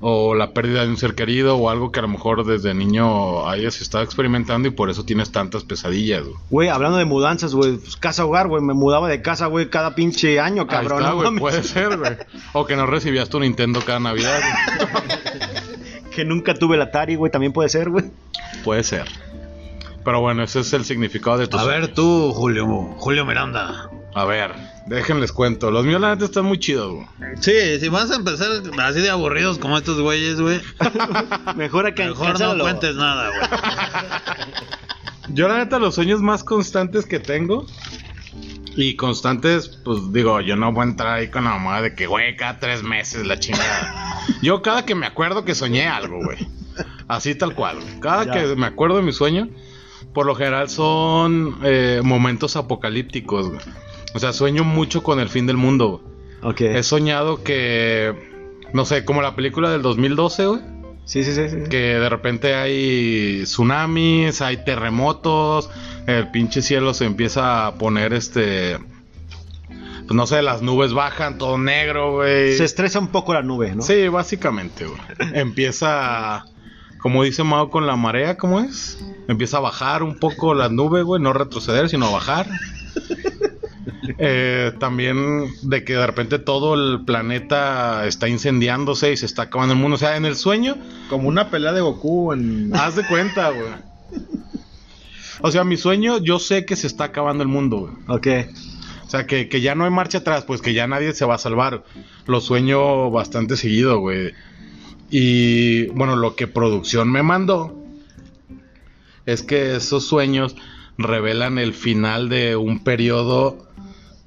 [0.00, 3.48] o la pérdida de un ser querido o algo que a lo mejor desde niño
[3.48, 6.36] hayas estado experimentando y por eso tienes tantas pesadillas, güey.
[6.50, 9.94] Güey, hablando de mudanzas, güey, pues, casa hogar, güey, me mudaba de casa, güey, cada
[9.94, 11.00] pinche año, Ahí cabrón.
[11.00, 12.12] está, güey, puede ser, güey.
[12.52, 14.40] O que no recibías tu Nintendo cada Navidad.
[16.14, 18.06] Que nunca tuve el Atari, güey, también puede ser, güey.
[18.64, 19.04] Puede ser.
[20.04, 23.88] Pero bueno, ese es el significado de tus A ver tú, Julio, Julio Miranda.
[24.18, 24.52] A ver,
[24.86, 25.70] déjenles cuento.
[25.70, 27.06] Los míos la neta están muy chidos, güey.
[27.40, 28.48] Sí, si vas a empezar
[28.82, 30.60] así de aburridos como estos güeyes, güey,
[31.56, 33.40] Mejor acá mejor no cuentes nada, güey.
[35.34, 37.66] Yo la neta los sueños más constantes que tengo
[38.74, 42.06] y constantes, pues digo, yo no voy a entrar ahí con la mamá de que,
[42.06, 44.22] güey, cada tres meses la chingada.
[44.42, 46.48] Yo cada que me acuerdo que soñé algo, güey.
[47.08, 48.00] Así tal cual, güey.
[48.00, 48.32] Cada Ya.
[48.32, 49.48] que me acuerdo de mi sueño,
[50.14, 53.60] por lo general son eh, momentos apocalípticos, güey.
[54.14, 56.52] O sea, sueño mucho con el fin del mundo, güey.
[56.52, 56.60] Ok.
[56.60, 58.14] He soñado que,
[58.72, 60.60] no sé, como la película del 2012, güey.
[61.04, 61.48] Sí, sí, sí.
[61.48, 61.56] sí.
[61.70, 65.70] Que de repente hay tsunamis, hay terremotos,
[66.06, 68.78] el pinche cielo se empieza a poner este.
[69.68, 72.56] Pues no sé, las nubes bajan, todo negro, güey.
[72.56, 73.82] Se estresa un poco la nube, ¿no?
[73.82, 75.00] Sí, básicamente, güey.
[75.34, 76.46] Empieza,
[76.98, 78.98] como dice Mao con la marea, ¿cómo es?
[79.28, 82.46] Empieza a bajar un poco la nube, güey, no retroceder, sino bajar.
[84.16, 89.74] Eh, también de que de repente todo el planeta está incendiándose y se está acabando
[89.74, 89.96] el mundo.
[89.96, 90.76] O sea, en el sueño,
[91.10, 92.74] Como una pelea de Goku en.
[92.74, 93.72] haz de cuenta, güey.
[95.40, 97.92] O sea, mi sueño, yo sé que se está acabando el mundo, güey.
[98.08, 98.26] Ok.
[99.06, 101.36] O sea, que, que ya no hay marcha atrás, pues que ya nadie se va
[101.36, 101.84] a salvar.
[102.26, 104.32] Lo sueño bastante seguido, güey.
[105.10, 107.74] Y bueno, lo que producción me mandó
[109.24, 110.56] es que esos sueños
[110.98, 113.67] revelan el final de un periodo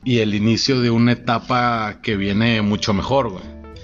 [0.03, 3.43] y el inicio de una etapa que viene mucho mejor, güey.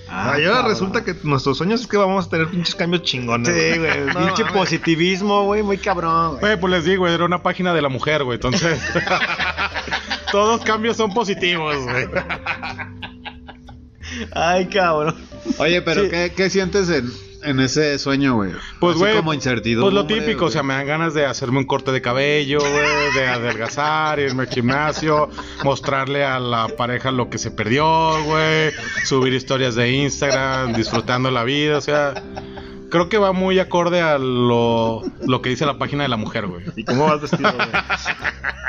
[0.10, 3.50] Ah, y ahora resulta que nuestros sueños es que vamos a tener pinches cambios chingones.
[3.50, 4.06] Sí, güey.
[4.14, 6.40] No, pinche positivismo, güey, muy cabrón, güey.
[6.42, 8.36] Güey, pues les digo, era una página de la mujer, güey.
[8.36, 8.80] Entonces,
[10.32, 12.08] todos cambios son positivos, güey.
[14.34, 15.16] Ay, cabrón.
[15.58, 16.10] Oye, pero Sí.
[16.10, 17.12] ¿qué, qué sientes en,
[17.44, 18.52] en ese sueño, güey?
[18.80, 19.16] Pues, Así güey.
[19.16, 19.92] como incertidumbre.
[19.92, 20.50] Pues lo típico, güey.
[20.50, 24.44] o sea, me dan ganas de hacerme un corte de cabello, güey, de adelgazar, irme
[24.44, 25.30] al gimnasio,
[25.64, 28.72] mostrarle a la pareja lo que se perdió, güey,
[29.06, 32.14] subir historias de Instagram, disfrutando la vida, o sea.
[32.90, 36.48] Creo que va muy acorde a lo, lo que dice la página de la mujer,
[36.48, 36.64] güey.
[36.78, 37.68] ¿Y cómo vas vestido, güey?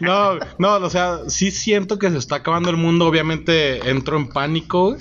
[0.00, 3.06] No, no, o sea, sí siento que se está acabando el mundo.
[3.06, 4.90] Obviamente entro en pánico.
[4.90, 5.00] güey.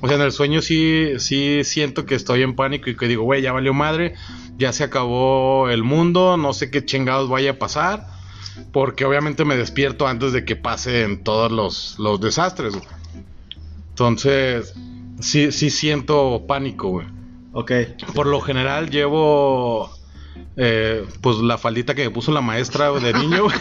[0.00, 3.24] O sea, en el sueño sí, sí siento que estoy en pánico y que digo,
[3.24, 4.14] güey, ya valió madre.
[4.58, 6.36] Ya se acabó el mundo.
[6.36, 8.06] No sé qué chingados vaya a pasar.
[8.72, 12.74] Porque obviamente me despierto antes de que pasen todos los, los desastres.
[12.74, 12.86] güey.
[13.90, 14.74] Entonces,
[15.20, 17.06] sí, sí siento pánico, güey.
[17.52, 17.72] Ok.
[18.14, 19.90] Por lo general llevo
[20.56, 23.44] eh, pues la faldita que me puso la maestra de niño.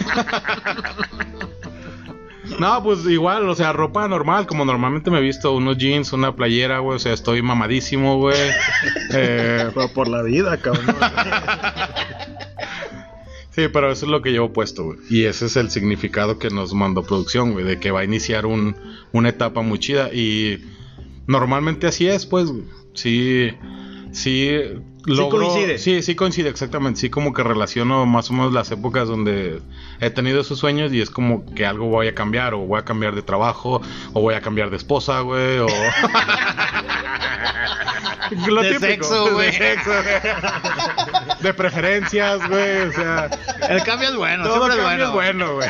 [2.59, 6.35] no, pues igual, o sea, ropa normal, como normalmente me he visto, unos jeans, una
[6.35, 8.37] playera, güey, o sea, estoy mamadísimo, güey.
[9.17, 10.85] Eh, por la vida, cabrón.
[13.51, 14.97] sí, pero eso es lo que llevo puesto, güey.
[15.09, 18.45] Y ese es el significado que nos mandó producción, güey, de que va a iniciar
[18.45, 18.75] un,
[19.13, 20.13] una etapa muy chida.
[20.13, 20.65] Y
[21.27, 22.65] normalmente así es, pues, güey.
[22.93, 23.51] sí,
[24.11, 24.49] sí.
[25.05, 25.77] Logro- coincide.
[25.77, 26.99] Sí, sí coincide, exactamente.
[26.99, 29.61] Sí, como que relaciono más o menos las épocas donde
[29.99, 32.85] he tenido esos sueños y es como que algo voy a cambiar, o voy a
[32.85, 33.81] cambiar de trabajo,
[34.13, 35.67] o voy a cambiar de esposa, güey, o.
[38.47, 39.51] Lo De típico, sexo, güey.
[41.41, 42.77] De preferencias, güey.
[42.87, 43.29] O sea,
[43.69, 45.69] El cambio es bueno, todo siempre cambio es bueno, güey.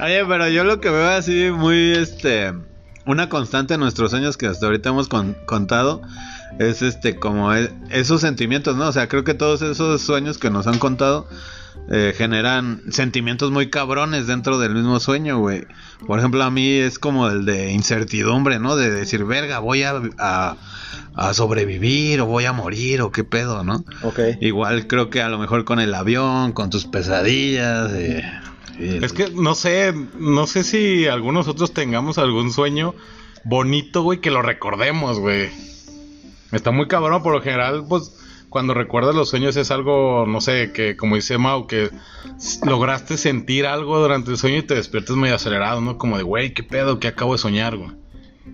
[0.00, 2.52] Oye, pero yo lo que veo así muy, este,
[3.06, 6.02] una constante en nuestros sueños que hasta ahorita hemos con- contado
[6.58, 8.88] es, este, como e- esos sentimientos, ¿no?
[8.88, 11.28] O sea, creo que todos esos sueños que nos han contado
[11.90, 15.64] eh, generan sentimientos muy cabrones dentro del mismo sueño, güey.
[16.06, 18.76] Por ejemplo, a mí es como el de incertidumbre, ¿no?
[18.76, 20.56] De decir, verga, voy a, a,
[21.14, 23.84] a sobrevivir o voy a morir o qué pedo, ¿no?
[24.02, 24.18] Ok.
[24.40, 27.92] Igual creo que a lo mejor con el avión, con tus pesadillas.
[27.92, 28.24] eh,
[28.78, 32.94] Es que no sé, no sé si algunos otros tengamos algún sueño
[33.44, 35.48] bonito, güey, que lo recordemos, güey.
[36.52, 38.12] Está muy cabrón, por lo general, pues
[38.48, 41.90] cuando recuerdas los sueños es algo, no sé, que como dice Mau, que
[42.64, 45.98] lograste sentir algo durante el sueño y te despiertas medio acelerado, ¿no?
[45.98, 47.90] Como de, güey, qué pedo, que acabo de soñar, güey.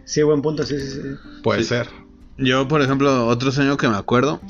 [0.05, 1.00] Sí, buen punto, sí, sí, sí.
[1.42, 1.68] Puede Sí.
[1.68, 1.88] ser.
[2.38, 4.40] Yo, por ejemplo, otro sueño que me acuerdo.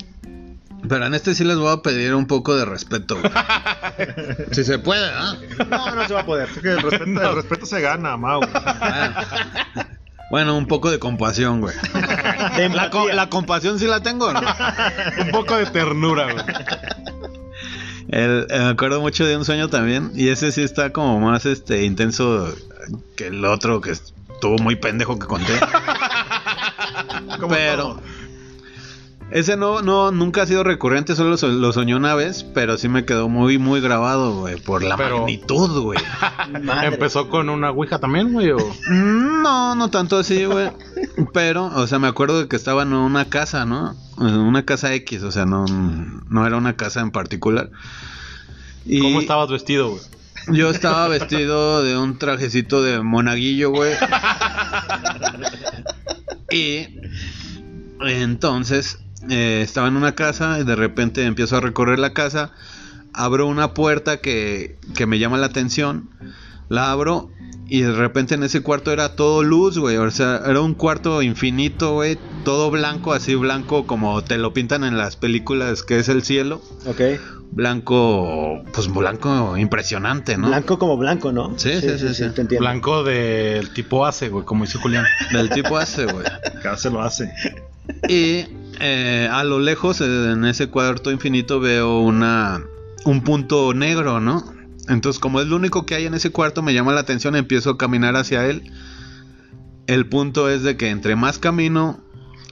[0.87, 3.17] Pero en este sí les voy a pedir un poco de respeto.
[3.19, 3.31] güey.
[4.51, 5.65] si se puede, ¿no?
[5.65, 6.49] No, no se va a poder.
[6.49, 8.41] Es que el respeto, el respeto se gana, Mau.
[10.31, 11.75] Bueno, un poco de compasión, güey.
[12.55, 13.13] De La, co- empatía.
[13.15, 14.41] la compasión sí la tengo, ¿no?
[15.21, 16.45] Un poco de ternura, güey.
[18.09, 20.11] El- eh, me acuerdo mucho de un sueño también.
[20.15, 22.53] Y ese sí está como más este intenso
[23.15, 25.53] que el otro que estuvo muy pendejo que conté.
[27.49, 28.01] Pero todo.
[29.33, 32.87] Ese no, no, nunca ha sido recurrente, solo so- lo soñé una vez, pero sí
[32.87, 35.99] me quedó muy, muy grabado, güey, por la Pero- magnitud, güey.
[36.83, 38.51] ¿Empezó con una ouija también, güey?
[38.51, 38.57] o-
[38.89, 40.69] No, no tanto así, güey.
[41.33, 43.95] Pero, o sea, me acuerdo de que estaba en una casa, ¿no?
[44.19, 45.65] En Una casa X, o sea, no,
[46.29, 47.71] no era una casa en particular.
[48.85, 50.01] Y ¿Cómo estabas vestido, güey?
[50.51, 53.93] Yo estaba vestido de un trajecito de monaguillo, güey.
[56.51, 56.85] Y
[58.01, 62.51] entonces eh, estaba en una casa y de repente empiezo a recorrer la casa.
[63.13, 66.09] Abro una puerta que, que me llama la atención.
[66.69, 67.29] La abro
[67.67, 69.97] y de repente en ese cuarto era todo luz, güey.
[69.97, 72.17] O sea, era un cuarto infinito, güey.
[72.43, 76.61] Todo blanco, así blanco como te lo pintan en las películas que es el cielo.
[76.85, 77.01] Ok.
[77.51, 80.47] Blanco, pues blanco impresionante, ¿no?
[80.47, 81.53] Blanco como blanco, ¿no?
[81.57, 82.29] Sí, sí, sí, sí.
[82.29, 82.59] te entiendo.
[82.59, 85.05] Blanco del tipo ACE, güey, como dice Julián.
[85.31, 86.25] Del tipo ese, güey.
[86.61, 87.31] Cada se lo hace.
[88.07, 88.45] Y
[88.79, 92.63] eh, a lo lejos, eh, en ese cuarto infinito, veo una
[93.05, 94.43] un punto negro, ¿no?
[94.89, 97.71] Entonces, como es lo único que hay en ese cuarto, me llama la atención, empiezo
[97.71, 98.71] a caminar hacia él.
[99.87, 102.01] El punto es de que entre más camino,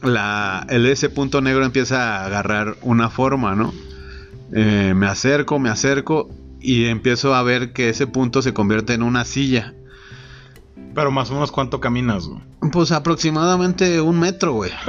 [0.01, 3.73] la, el, ese punto negro empieza a agarrar una forma, ¿no?
[4.53, 9.03] Eh, me acerco, me acerco y empiezo a ver que ese punto se convierte en
[9.03, 9.73] una silla.
[10.93, 12.41] Pero más o menos cuánto caminas, güey.
[12.71, 14.71] Pues aproximadamente un metro, güey.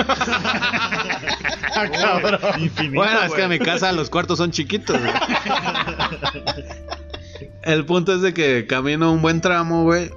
[2.59, 4.99] Infinito, Bueno, es que en mi casa los cuartos son chiquitos.
[4.99, 5.13] güey.
[7.63, 10.11] El punto es de que camino un buen tramo, güey.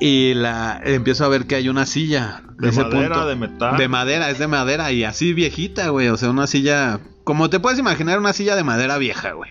[0.00, 2.42] Y la empiezo a ver que hay una silla.
[2.58, 3.76] ¿De ese madera, de metal?
[3.78, 6.08] De madera, es de madera y así viejita, güey.
[6.08, 7.00] O sea, una silla.
[7.24, 9.50] Como te puedes imaginar, una silla de madera vieja, güey.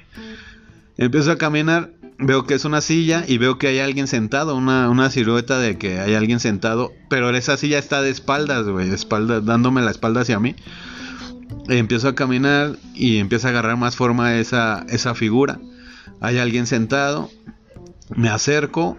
[0.98, 4.90] Empiezo a caminar, veo que es una silla y veo que hay alguien sentado, una,
[4.90, 8.90] una silueta de que hay alguien sentado, pero esa silla está de espaldas, güey,
[9.44, 10.56] dándome la espalda hacia mí.
[11.70, 15.60] Empiezo a caminar y empieza a agarrar más forma esa, esa figura.
[16.20, 17.30] Hay alguien sentado,
[18.16, 18.98] me acerco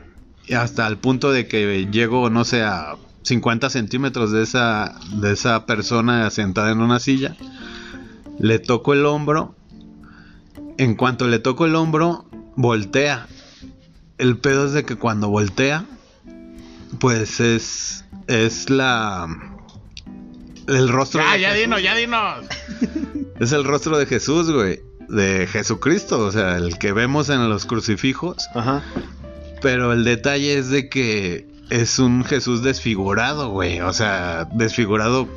[0.57, 5.67] hasta el punto de que llego, no sé, a 50 centímetros de esa, de esa
[5.67, 7.37] persona sentada en una silla.
[8.39, 9.55] Le toco el hombro.
[10.77, 13.27] En cuanto le toco el hombro, voltea.
[14.19, 15.87] El pedo es de que cuando voltea,
[16.99, 19.27] pues es, es la...
[20.67, 21.21] El rostro...
[21.23, 21.61] Ya, de ya Jesús.
[21.63, 22.45] dinos, ya dinos.
[23.41, 24.81] Es el rostro de Jesús, güey.
[25.09, 28.49] De Jesucristo, o sea, el que vemos en los crucifijos.
[28.55, 28.83] Ajá.
[29.61, 33.81] Pero el detalle es de que es un Jesús desfigurado, güey.
[33.81, 35.29] O sea, desfigurado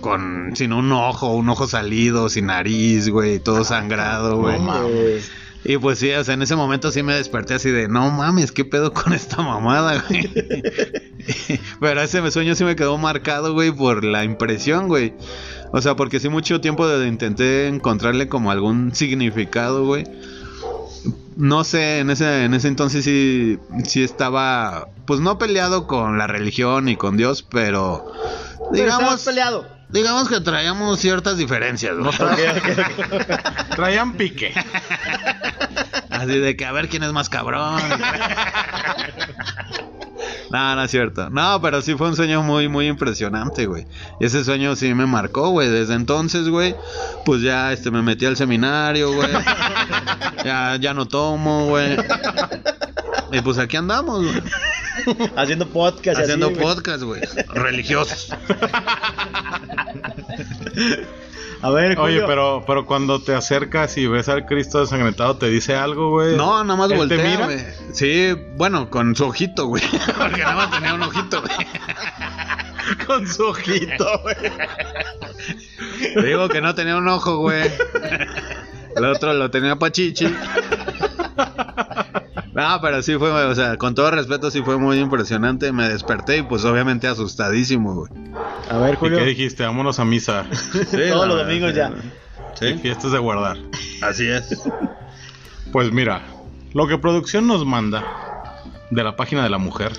[0.00, 4.56] con sin un ojo, un ojo salido, sin nariz, güey, todo sangrado, güey.
[4.56, 5.22] Eh,
[5.64, 8.50] Y pues sí, o sea, en ese momento sí me desperté así de, no mames,
[8.50, 10.28] ¿qué pedo con esta mamada, güey?
[11.80, 15.14] Pero ese sueño sí me quedó marcado, güey, por la impresión, güey.
[15.70, 20.04] O sea, porque sí mucho tiempo de- intenté encontrarle como algún significado, güey.
[21.36, 26.26] No sé, en ese, en ese entonces sí, sí estaba, pues no peleado con la
[26.26, 28.12] religión y con Dios, pero
[28.72, 29.66] digamos, peleado.
[29.92, 32.12] Digamos que traíamos ciertas diferencias, güey.
[33.76, 34.52] Traían pique.
[36.10, 37.80] Así de que a ver quién es más cabrón.
[40.50, 41.30] No, no es cierto.
[41.30, 43.86] No, pero sí fue un sueño muy, muy impresionante, güey.
[44.20, 45.68] Ese sueño sí me marcó, güey.
[45.70, 46.76] Desde entonces, güey,
[47.24, 49.30] pues ya este, me metí al seminario, güey.
[50.44, 51.96] Ya, ya no tomo, güey.
[53.32, 54.42] Y pues aquí andamos, güey.
[55.36, 56.06] Haciendo podcast.
[56.06, 56.60] y así, Haciendo güey.
[56.60, 57.22] podcast, güey.
[57.54, 58.28] Religiosos.
[61.62, 65.76] A ver, Oye, pero, pero cuando te acercas y ves al Cristo desangrentado, ¿te dice
[65.76, 66.36] algo, güey?
[66.36, 67.44] No, nada más ¿Él te voltea, mira?
[67.44, 67.60] güey.
[67.92, 69.82] Sí, bueno, con su ojito, güey.
[70.18, 71.54] Porque nada más tenía un ojito, güey.
[73.06, 74.36] con su ojito, güey.
[76.14, 77.70] Te digo que no tenía un ojo, güey.
[78.96, 80.26] El otro lo tenía pachichi.
[82.52, 85.72] No, pero sí fue, o sea, con todo respeto, sí fue muy impresionante.
[85.72, 88.10] Me desperté y pues obviamente asustadísimo, güey.
[88.70, 89.18] A ver, ¿Y Julio.
[89.18, 89.64] qué dijiste?
[89.64, 90.44] Vámonos a misa.
[91.10, 91.90] Todos los domingos ya.
[91.90, 93.56] Y Sí, fiestas de guardar.
[94.02, 94.68] así es.
[95.72, 96.20] Pues mira,
[96.74, 98.04] lo que producción nos manda
[98.90, 99.92] de la página de la mujer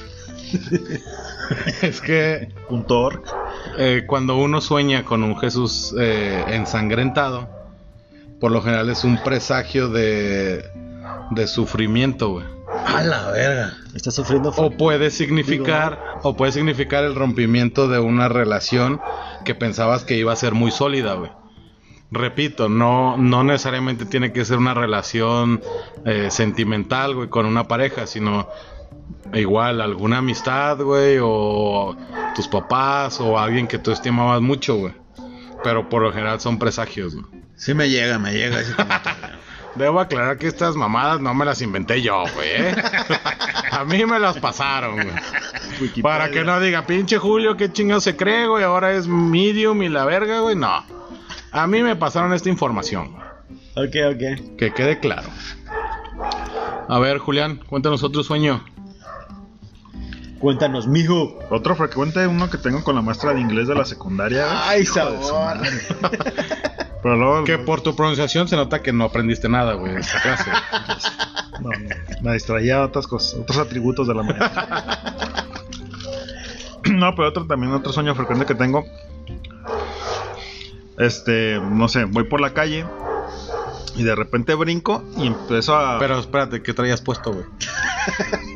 [1.81, 2.49] es que
[3.77, 7.49] eh, cuando uno sueña con un Jesús eh, ensangrentado,
[8.39, 10.63] por lo general es un presagio de,
[11.31, 12.45] de sufrimiento, güey.
[12.85, 13.73] A la verga.
[13.95, 14.49] Está sufriendo.
[14.55, 18.99] O puede significar, o puede significar el rompimiento de una relación
[19.45, 21.31] que pensabas que iba a ser muy sólida, güey.
[22.11, 25.61] Repito, no, no necesariamente tiene que ser una relación
[26.05, 28.47] eh, sentimental, güey, con una pareja, sino
[29.33, 31.95] igual alguna amistad, güey, o
[32.35, 34.93] tus papás, o alguien que tú estimabas mucho, güey.
[35.63, 37.25] Pero por lo general son presagios, güey.
[37.55, 38.57] Sí me llega, me llega.
[38.75, 38.89] como-
[39.75, 42.47] Debo aclarar que estas mamadas no me las inventé yo, güey.
[42.49, 42.75] ¿eh?
[43.71, 46.01] A mí me las pasaron, güey.
[46.01, 48.63] Para que no diga, pinche Julio, qué chingado se cree, güey.
[48.63, 50.55] Ahora es medium y la verga, güey.
[50.55, 50.83] No.
[51.51, 53.15] A mí me pasaron esta información.
[53.75, 54.57] Ok, ok.
[54.57, 55.29] Que quede claro.
[56.87, 58.63] A ver, Julián, cuéntanos otro sueño.
[60.39, 61.39] Cuéntanos, mijo.
[61.49, 64.45] Otro frecuente, uno que tengo con la maestra de inglés de la secundaria.
[64.45, 64.57] güey.
[64.61, 65.57] Ay, sabor.
[67.03, 67.43] Pero luego.
[67.43, 70.49] Que por tu pronunciación se nota que no aprendiste nada, güey, en esta clase.
[71.61, 71.69] no,
[72.21, 75.45] me distraía otras cosas, otros atributos de la maestra.
[76.91, 78.85] no, pero otro también, otro sueño frecuente que tengo.
[80.97, 82.85] Este, no sé, voy por la calle
[83.95, 85.99] y de repente brinco y empiezo a.
[85.99, 87.45] Pero espérate, ¿qué traías puesto, güey?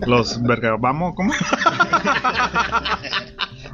[0.06, 1.34] Los vergabamos, ¿cómo?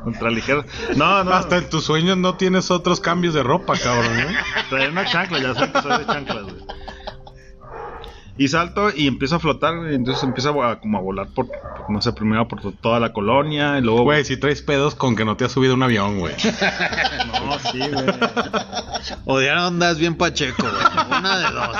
[0.06, 0.66] Ultraligeros.
[0.96, 1.32] No, no.
[1.32, 4.36] Hasta en tus sueños no tienes otros cambios de ropa, cabrón, ¿eh?
[4.70, 6.56] Traía una chancla, ya sé que soy de chanclas, güey.
[8.36, 11.89] Y salto y empiezo a flotar, y entonces empiezo a, como a volar por, por,
[11.89, 14.02] no sé, primero por toda la colonia, y luego...
[14.04, 16.34] Güey, si traes pedos con que no te has subido un avión, güey.
[17.46, 18.06] No, sí, güey.
[19.26, 21.20] O de ahora andas bien pacheco, güey.
[21.20, 21.78] Una de dos.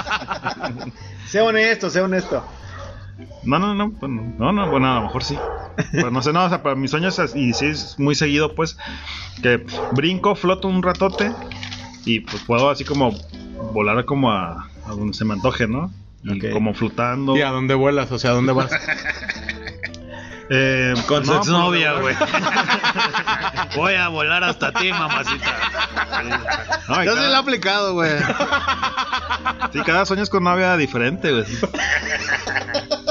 [1.26, 2.46] Sé honesto, sé honesto.
[3.44, 5.38] No, no, no, bueno, no, no, bueno, a lo mejor sí.
[5.92, 8.78] Pero no sé, no, o sea, para mis sueños, y sí es muy seguido, pues,
[9.42, 11.32] que brinco, floto un ratote,
[12.06, 13.12] y pues puedo así como
[13.74, 15.92] volar como a, a donde se me antoje, ¿no?
[16.24, 17.36] Y como flotando.
[17.36, 18.12] ¿Y a dónde vuelas?
[18.12, 18.72] O sea, ¿a dónde vas?
[20.50, 22.16] Eh, Con su no, pues, güey.
[23.76, 25.46] Voy a volar hasta ti, mamacita.
[26.88, 28.12] No, Yo sí lo he aplicado, güey.
[29.72, 31.46] Sí, cada sueño es con novia diferente, güey.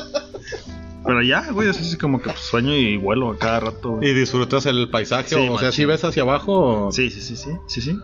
[1.05, 3.93] Pero ya, güey, es así como que pues, sueño y vuelo a cada rato.
[3.97, 4.11] güey.
[4.11, 5.29] ¿Y disfrutas el paisaje?
[5.31, 6.87] Sí, o sea, si ves hacia abajo.
[6.89, 7.99] o- Sí, sí, sí, sí, sí, sí.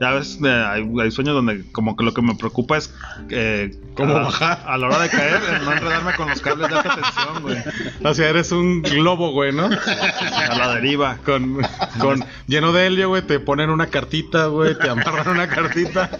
[0.00, 2.92] Ya ves, eh, hay, hay sueños donde como que lo que me preocupa es
[3.28, 4.64] eh, ¿Cómo a, bajar?
[4.66, 7.56] a la hora de caer, no enredarme con los cables de alta tensión, güey.
[8.04, 9.64] O sea, eres un globo, güey, ¿no?
[9.66, 11.18] A la deriva.
[11.24, 11.60] Con,
[12.00, 16.10] con lleno de helio, güey, te ponen una cartita, güey, te amarran una cartita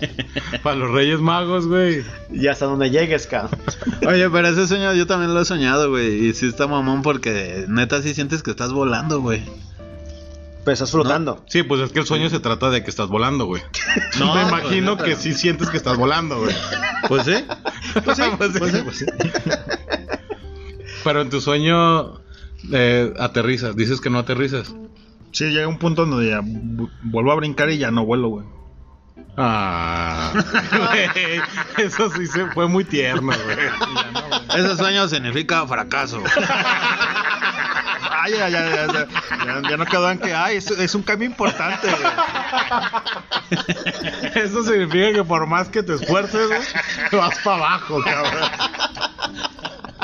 [0.63, 2.05] para los Reyes Magos, güey.
[2.33, 3.59] Y hasta donde llegues, cabrón.
[4.07, 6.08] Oye, pero ese sueño yo también lo he soñado, güey.
[6.11, 9.43] Y sí está mamón porque neta sí sientes que estás volando, güey.
[10.65, 11.43] Pero estás flotando.
[11.49, 13.63] Sí, pues es que el sueño se trata de que estás volando, güey.
[14.19, 16.55] No, Me pues, imagino que sí sientes que estás volando, güey.
[17.09, 17.35] Pues sí.
[18.05, 19.07] Pues sí, Pues sí, pues sí.
[21.05, 22.21] Pero en tu sueño
[22.73, 24.75] eh, aterrizas, dices que no aterrizas.
[25.33, 28.47] Sí, llega un punto donde ya vu- vuelvo a brincar y ya no vuelo, güey.
[29.41, 30.33] Ah,
[31.77, 33.59] eso sí se fue muy tierno, güey.
[34.57, 36.21] Ese sueño significa fracaso.
[38.11, 39.07] Ay, ya, ya, ya,
[39.71, 41.87] ya, no quedó en que, ay, es, es un cambio importante.
[44.35, 46.61] Eso significa que por más que te esfuerces, güey,
[47.13, 48.51] vas para abajo, cabrón.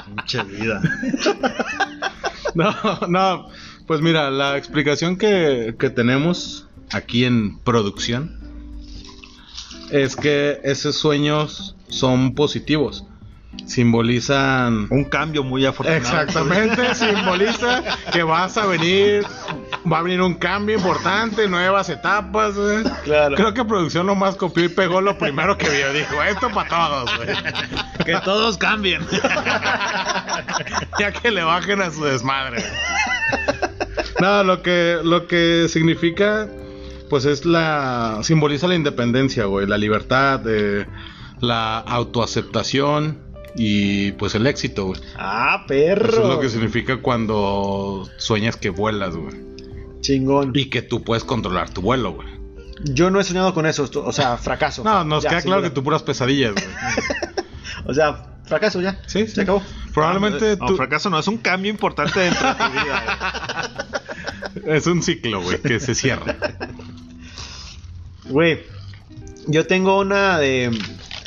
[0.06, 0.80] Pinche vida.
[2.54, 2.72] No,
[3.08, 3.48] no,
[3.88, 8.43] pues mira, la explicación que, que tenemos aquí en producción
[9.90, 13.04] es que esos sueños son positivos.
[13.66, 16.02] simbolizan Un cambio muy afortunado.
[16.02, 17.82] Exactamente, simboliza
[18.12, 19.24] que vas a venir,
[19.90, 22.82] va a venir un cambio importante, nuevas etapas, güey.
[23.04, 23.36] Claro.
[23.36, 25.92] Creo que producción nomás copió y pegó lo primero que vio.
[25.92, 27.28] Dijo, esto para todos, güey.
[28.04, 29.06] Que todos cambien.
[30.98, 32.64] ya que le bajen a su desmadre.
[34.20, 36.48] No, lo que, lo que significa,
[37.10, 38.20] pues es la.
[38.22, 40.86] simboliza la independencia, güey, la libertad, eh,
[41.40, 43.18] la autoaceptación
[43.56, 45.00] y pues el éxito, güey.
[45.16, 46.08] Ah, perro.
[46.08, 49.34] Eso es lo que significa cuando sueñas que vuelas, güey.
[50.00, 50.52] Chingón.
[50.54, 52.28] Y que tú puedes controlar tu vuelo, güey.
[52.82, 54.82] Yo no he soñado con eso, o sea, fracaso.
[54.84, 56.64] No, nos Ya, queda claro que tú puras pesadillas, güey.
[57.86, 58.98] O sea, fracaso ya.
[59.06, 59.34] Sí, sí.
[59.34, 59.62] Se acabó.
[59.92, 60.76] Probablemente No, tú...
[60.76, 63.90] fracaso no, es un cambio importante dentro de tu vida.
[64.66, 66.36] Es un ciclo, güey, que se cierra.
[68.28, 68.62] Güey,
[69.46, 70.70] yo tengo una de...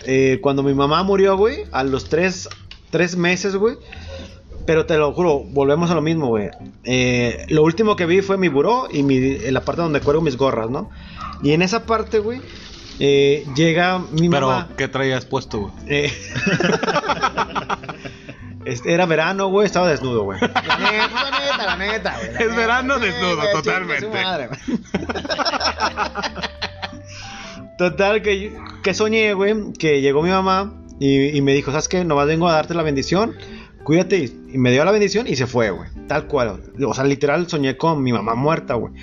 [0.05, 2.49] eh, cuando mi mamá murió, güey, a los tres,
[2.89, 3.75] tres meses, güey.
[4.65, 6.49] Pero te lo juro, volvemos a lo mismo, güey.
[6.83, 10.21] Eh, lo último que vi fue mi buró y mi, en la parte donde cuelgo
[10.21, 10.89] mis gorras, ¿no?
[11.41, 12.41] Y en esa parte, güey,
[12.99, 14.69] eh, llega mi Pero, mamá.
[14.77, 15.73] ¿qué traías puesto, güey?
[15.87, 16.11] Eh,
[18.65, 20.39] este, era verano, güey, estaba desnudo, güey.
[20.41, 22.33] La neta, la neta, la neta, güey.
[22.33, 24.05] la Es neta, verano desnudo, totalmente.
[24.05, 24.79] su madre, güey.
[27.77, 32.03] Total, que, que soñé, güey, que llegó mi mamá y, y me dijo, ¿sabes qué?
[32.03, 33.35] Nomás vengo a darte la bendición,
[33.83, 34.17] cuídate.
[34.17, 35.89] Y, me dio la bendición y se fue, güey.
[36.07, 36.61] Tal cual.
[36.85, 38.93] O sea, literal soñé con mi mamá muerta, güey.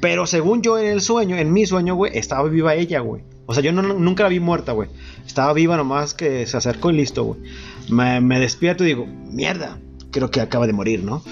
[0.00, 3.22] Pero según yo en el sueño, en mi sueño, güey, estaba viva ella, güey.
[3.46, 4.88] O sea, yo nunca la vi muerta, güey.
[5.26, 7.40] Estaba viva nomás que se acercó y listo, güey.
[7.90, 9.78] Me, me despierto y digo, mierda,
[10.10, 11.22] creo que acaba de morir, ¿no?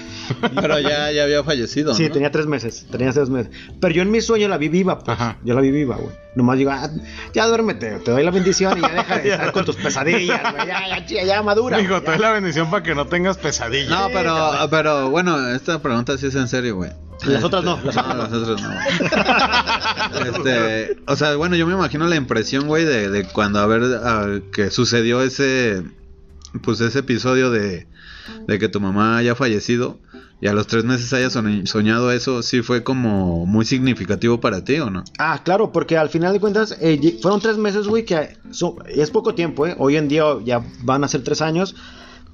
[0.55, 1.93] Pero ya, ya había fallecido.
[1.93, 2.13] Sí, ¿no?
[2.13, 3.51] tenía tres meses, tenía tres meses.
[3.79, 5.09] Pero yo en mi sueño la vi viva, pues.
[5.09, 5.37] Ajá.
[5.43, 6.15] Yo la vi viva, güey.
[6.35, 6.89] Nomás digo, ah,
[7.33, 10.67] ya duérmete, te doy la bendición y ya deja de estar con tus pesadillas, güey.
[10.67, 11.77] Ya, ya, ya, ya madura.
[11.77, 13.89] Digo, te doy la bendición para que no tengas pesadillas.
[13.89, 16.91] No, pero, pero bueno, esta pregunta sí es en serio, güey.
[17.25, 18.69] Las otras no, las no, otras las otras no.
[20.25, 23.83] Este, o sea, bueno, yo me imagino la impresión, güey, de, de cuando a ver
[23.83, 25.83] a- que sucedió ese,
[26.63, 27.87] pues ese episodio de,
[28.47, 29.99] de que tu mamá haya fallecido
[30.41, 34.63] y a los tres meses hayas soñ- soñado eso, sí fue como muy significativo para
[34.63, 35.03] ti, ¿o no?
[35.17, 39.11] Ah, claro, porque al final de cuentas eh, fueron tres meses, güey, que son- es
[39.11, 39.75] poco tiempo, ¿eh?
[39.77, 41.75] Hoy en día ya van a ser tres años,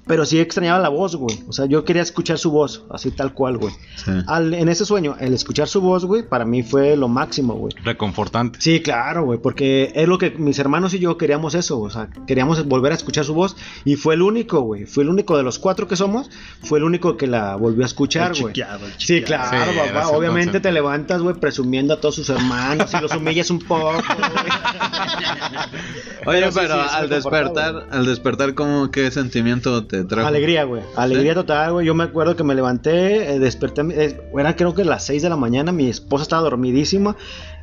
[0.07, 1.39] pero sí extrañaba la voz, güey.
[1.47, 3.73] O sea, yo quería escuchar su voz, así tal cual, güey.
[3.95, 4.11] Sí.
[4.27, 7.73] Al- en ese sueño, el escuchar su voz, güey, para mí fue lo máximo, güey.
[7.83, 8.59] Reconfortante.
[8.61, 12.09] Sí, claro, güey, porque es lo que mis hermanos y yo queríamos eso, o sea,
[12.27, 15.43] queríamos volver a escuchar su voz y fue el único, güey, fue el único de
[15.43, 16.29] los cuatro que somos,
[16.63, 18.53] fue el único que la volvió a escuchar, güey.
[18.97, 20.61] Sí, claro, Sí, papá, obviamente entonces.
[20.61, 24.03] te levantas, güey, presumiendo a todos sus hermanos y los humillas un poco, güey.
[26.27, 30.27] Oye, Pero sí, pero sí, sí, al despertar, al despertar, ¿cómo qué sentimiento te trajo?
[30.27, 30.83] Alegría, güey.
[30.95, 31.85] Alegría total, güey.
[31.85, 33.81] Yo me acuerdo que me levanté, eh, desperté.
[33.91, 35.71] eh, era creo que las 6 de la mañana.
[35.71, 37.15] Mi esposa estaba dormidísima.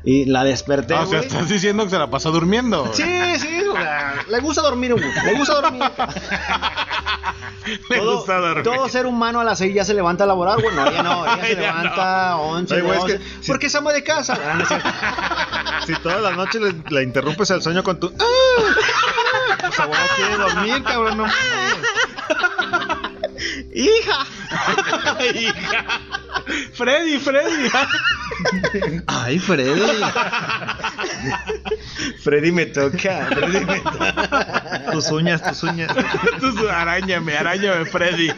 [0.04, 0.94] Y la desperté.
[0.94, 2.90] Ah, o sea, estás diciendo que se la pasó durmiendo.
[2.92, 3.04] Sí,
[3.38, 3.84] sí, güey.
[4.28, 5.04] Le gusta dormir, güey.
[5.24, 5.82] Le gusta dormir.
[7.88, 8.64] Le todo, gusta dormir.
[8.64, 10.74] todo ser humano a las 6 ya se levanta a laborar, güey.
[10.74, 11.24] No, ella no.
[11.24, 13.18] Ella se Ya levanta a 11, Oye, güey, es 12.
[13.18, 14.36] que si- Porque es ama de casa.
[14.58, 15.86] No.
[15.86, 18.12] Si toda la noche le, le interrumpes el sueño con tu.
[18.18, 19.56] ¡Ah!
[19.66, 21.18] Pues a huevo quiere dormir, cabrón.
[21.18, 21.24] No.
[23.74, 24.26] ¡Hija!
[26.74, 27.68] Freddy, Freddy.
[29.06, 29.80] Ay, Freddy.
[32.22, 33.26] Freddy me toca.
[33.26, 34.90] Freddy me toca.
[34.92, 35.94] Tus uñas, tus uñas.
[36.40, 38.30] Tú arañame, arañame, Freddy.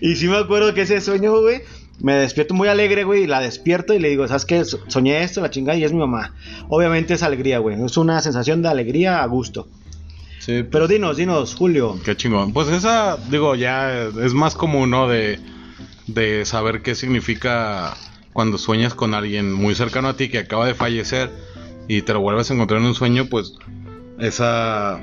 [0.00, 1.62] Y sí me acuerdo que ese sueño, güey,
[2.00, 4.64] me despierto muy alegre, güey, y la despierto y le digo, ¿sabes qué?
[4.64, 6.34] So- Soñé esto, la chingada, y es mi mamá.
[6.68, 7.82] Obviamente es alegría, güey.
[7.82, 9.68] Es una sensación de alegría a gusto.
[10.44, 11.98] Sí, Pero dinos, dinos, Julio.
[12.04, 12.52] Qué chingón.
[12.52, 15.08] Pues esa, digo, ya es más común, ¿no?
[15.08, 15.40] De,
[16.06, 17.96] de saber qué significa
[18.34, 21.30] cuando sueñas con alguien muy cercano a ti que acaba de fallecer
[21.88, 23.54] y te lo vuelves a encontrar en un sueño, pues
[24.18, 25.00] esa,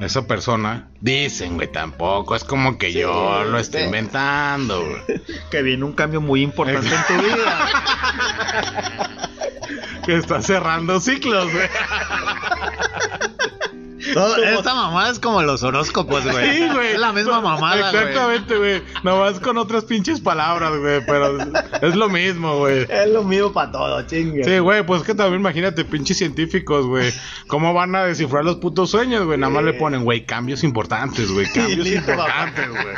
[0.00, 5.22] esa persona, dicen, güey, tampoco es como que yo lo esté inventando, güey.
[5.52, 7.68] Que viene un cambio muy importante en tu vida.
[10.04, 11.68] Que está cerrando ciclos, güey.
[14.14, 16.58] Todo- esta mamada es como los horóscopos, güey.
[16.58, 16.92] Sí, güey.
[16.92, 18.02] Es la misma mamada, güey.
[18.04, 18.82] Exactamente, güey.
[19.02, 21.04] Nomás con otras pinches palabras, güey.
[21.06, 21.38] Pero
[21.82, 22.86] es lo mismo, güey.
[22.88, 24.44] Es lo mismo para todo, chingue.
[24.44, 27.12] Sí, güey, pues que también imagínate, pinches científicos, güey.
[27.46, 29.38] ¿Cómo van a descifrar los putos sueños, güey?
[29.38, 31.46] Nada más le ponen, güey, cambios importantes, güey.
[31.52, 32.96] Cambios listo, importantes, güey.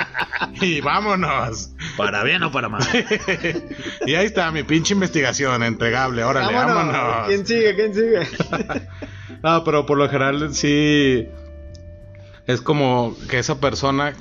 [0.61, 1.71] Y vámonos.
[1.97, 2.83] Para bien o para mal.
[4.07, 6.25] y ahí está mi pinche investigación entregable.
[6.25, 7.27] Órale, vámonos.
[7.27, 7.75] ¿Quién sigue?
[7.75, 8.21] ¿Quién sigue?
[9.43, 11.27] No, pero por lo general sí.
[12.47, 14.15] es como que esa persona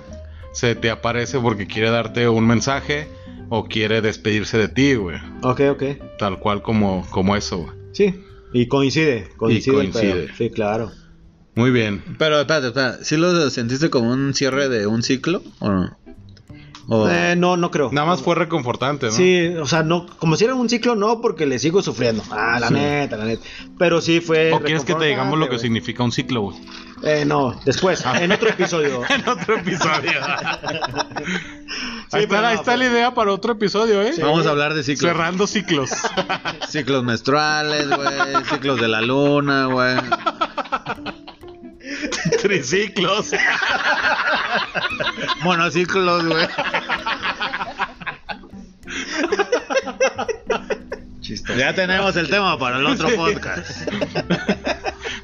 [0.54, 3.08] se te aparece porque quiere darte un mensaje
[3.50, 5.18] o quiere despedirse de ti, güey.
[5.44, 5.84] Ok, ok.
[6.18, 7.74] Tal cual como, como eso, güey.
[7.94, 8.24] Sí.
[8.54, 9.30] Y coincide.
[9.38, 9.82] Coincide.
[9.82, 10.36] el coincide.
[10.38, 10.92] Sí, claro.
[11.56, 12.02] Muy bien.
[12.18, 13.04] Pero espérate, espérate.
[13.04, 15.44] ¿Sí lo sentiste como un cierre de un ciclo?
[15.60, 15.98] ¿O no?
[16.90, 17.90] Eh, no, no creo.
[17.92, 19.12] Nada más fue reconfortante, ¿no?
[19.12, 22.24] Sí, o sea, no, como si era un ciclo, no, porque le sigo sufriendo.
[22.32, 23.44] Ah, la neta, la neta.
[23.78, 24.52] Pero sí fue.
[24.52, 26.58] ¿O quieres que te digamos lo que significa un ciclo, güey?
[27.04, 29.02] Eh, no, después, en otro episodio.
[29.10, 30.12] en otro episodio.
[32.12, 32.24] Sí, ahí
[32.56, 34.12] está, ahí la idea para otro episodio, ¿eh?
[34.22, 35.10] Vamos a hablar de ciclos.
[35.10, 35.90] Cerrando ciclos.
[36.68, 38.44] Ciclos menstruales, güey.
[38.50, 39.96] Ciclos de la luna, güey.
[42.42, 43.32] Triciclos.
[45.44, 46.48] Monociclos, güey.
[51.58, 53.88] Ya tenemos el tema para el otro podcast.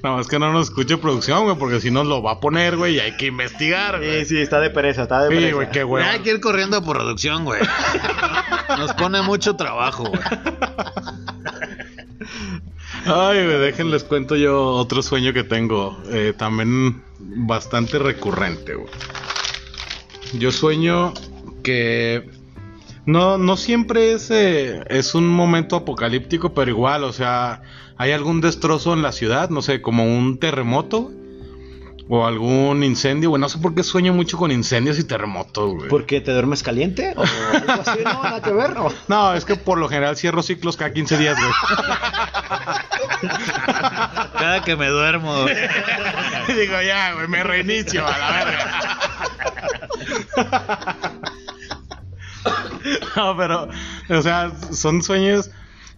[0.04, 2.78] Nada más que no nos escuche producción, güey, porque si nos lo va a poner,
[2.78, 4.22] güey, y hay que investigar, güey.
[4.26, 5.56] Sí, sí, está de pereza, está de Sí, pereza.
[5.56, 6.04] güey, qué güey.
[6.06, 7.62] Ya hay que ir corriendo a producción, güey.
[8.78, 10.22] Nos pone mucho trabajo, güey.
[13.06, 15.98] Ay, güey, déjenles cuento yo otro sueño que tengo.
[16.10, 18.76] eh, también bastante recurrente.
[20.34, 21.14] Yo sueño
[21.64, 22.30] que.
[23.06, 27.62] No, no siempre es, eh, es un momento apocalíptico, pero igual, o sea,
[27.96, 31.14] hay algún destrozo en la ciudad, no sé, como un terremoto
[32.10, 33.42] o algún incendio, güey.
[33.42, 35.90] No sé por qué sueño mucho con incendios y terremotos, güey.
[35.90, 37.14] ¿Porque te duermes caliente?
[37.16, 38.00] ¿O algo así?
[38.04, 38.88] No, nada que ver, ¿no?
[39.08, 41.52] No, es que por lo general cierro ciclos cada 15 días, güey.
[44.38, 45.56] Cada que me duermo, güey.
[46.60, 49.00] Digo, ya, güey, me reinicio a la verga.
[53.16, 53.68] No, pero,
[54.10, 55.50] o sea, son sueños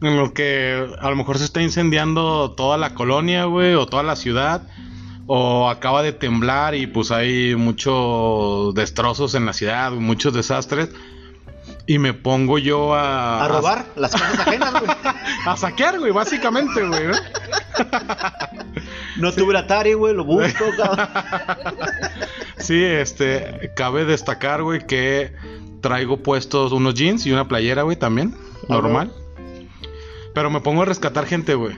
[0.01, 4.03] en los que a lo mejor se está incendiando toda la colonia, güey, o toda
[4.03, 4.64] la ciudad,
[5.32, 10.90] o acaba de temblar y pues hay muchos destrozos en la ciudad, muchos desastres.
[11.86, 13.46] Y me pongo yo a...
[13.46, 14.92] A robar las casas ajenas, güey.
[15.46, 17.10] A, saquear, güey, básicamente, güey.
[17.10, 17.14] ¿no?
[19.18, 21.08] No tuve el Atari, güey, lo busco, cabrón.
[22.58, 25.32] Sí, este, cabe destacar, güey, que
[25.82, 28.36] traigo puestos unos jeans y una playera, güey, también,
[28.68, 29.14] normal.
[30.34, 31.78] Pero me pongo a rescatar gente, güey.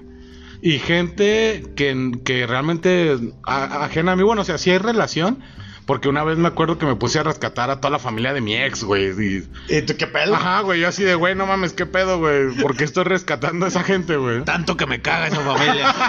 [0.61, 5.39] Y gente que, que realmente a- ajena a mí, bueno, o sea, sí hay relación.
[5.87, 8.39] Porque una vez me acuerdo que me puse a rescatar a toda la familia de
[8.39, 9.07] mi ex, güey.
[9.19, 10.35] y- ¿Y tú qué pedo?
[10.35, 12.49] Ajá, güey, yo así de, güey, no mames, qué pedo, güey.
[12.61, 14.43] ¿Por qué estoy rescatando a esa gente, güey?
[14.43, 15.95] Tanto que me caga esa familia.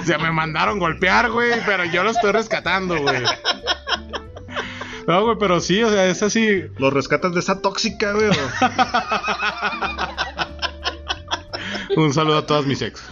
[0.00, 3.22] O sea, me mandaron golpear, güey, pero yo lo estoy rescatando, güey.
[5.06, 6.64] No, güey, pero sí, o sea, es así.
[6.78, 8.30] ¿Los rescatas de esa tóxica, güey?
[11.96, 13.02] Un saludo a todas mis ex.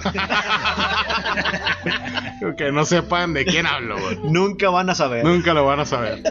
[2.57, 4.18] que no sepan de quién hablo, güey.
[4.24, 5.24] Nunca van a saber.
[5.24, 6.22] Nunca lo van a saber.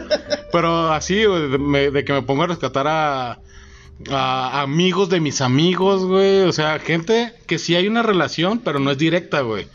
[0.52, 3.38] Pero así, güey, de, me- de que me pongo a rescatar a,
[4.10, 6.40] a amigos de mis amigos, güey.
[6.42, 9.66] O sea, gente que sí hay una relación, pero no es directa, güey.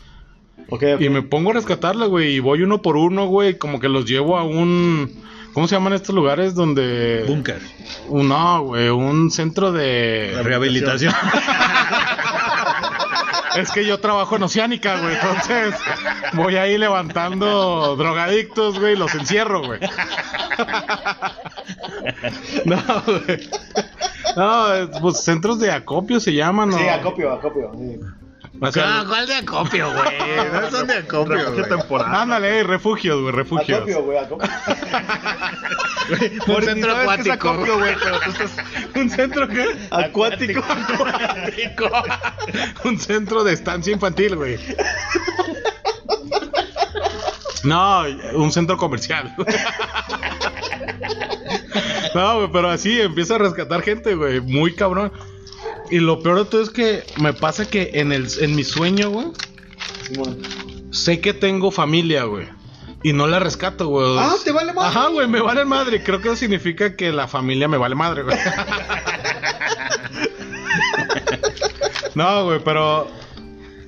[0.70, 1.00] Ok, ok.
[1.00, 2.34] Y me pongo a rescatarla, güey.
[2.36, 3.58] Y voy uno por uno, güey.
[3.58, 5.22] Como que los llevo a un.
[5.52, 7.24] ¿Cómo se llaman estos lugares donde.
[7.28, 7.60] Búnker.
[8.08, 8.88] Un- No, güey.
[8.88, 10.36] Un centro de.
[10.42, 11.14] Rehabilitación.
[13.56, 15.14] Es que yo trabajo en Oceánica, güey.
[15.14, 15.74] Entonces
[16.32, 18.94] voy ahí levantando drogadictos, güey.
[18.94, 19.80] y Los encierro, güey.
[22.64, 22.76] No,
[23.06, 23.48] güey.
[24.36, 26.78] No, es- pues centros de acopio se llaman, ¿no?
[26.78, 27.72] Sí, acopio, acopio.
[27.76, 28.00] sí.
[28.60, 30.18] O sea, Ah, ¿cuál de acopio, güey?
[30.52, 31.78] No son de acopio, Refugio güey.
[31.80, 32.14] temporal.
[32.14, 33.78] ándale, eh, refugios, güey, refugios.
[33.78, 34.48] Acopio, güey, acopio.
[36.54, 37.32] Un centro acuático.
[37.32, 38.50] acopio, güey, pero tú estás
[38.94, 39.66] ¿Un centro qué?
[39.90, 40.62] acuático.
[42.84, 44.58] Un centro de estancia infantil, güey.
[47.64, 48.02] No,
[48.34, 49.34] un centro comercial.
[52.14, 54.40] No, güey, pero así empieza a rescatar gente, güey.
[54.40, 55.12] Muy cabrón.
[55.90, 59.10] Y lo peor de todo es que me pasa que en, el, en mi sueño,
[59.10, 59.26] güey,
[60.06, 60.38] Simón.
[60.90, 62.46] sé que tengo familia, güey.
[63.02, 64.16] Y no la rescato, güey.
[64.18, 64.88] Ah, ¿te vale madre?
[64.88, 66.02] Ajá, güey, me vale madre.
[66.02, 68.36] Creo que eso significa que la familia me vale madre, güey.
[72.14, 73.06] no, güey, pero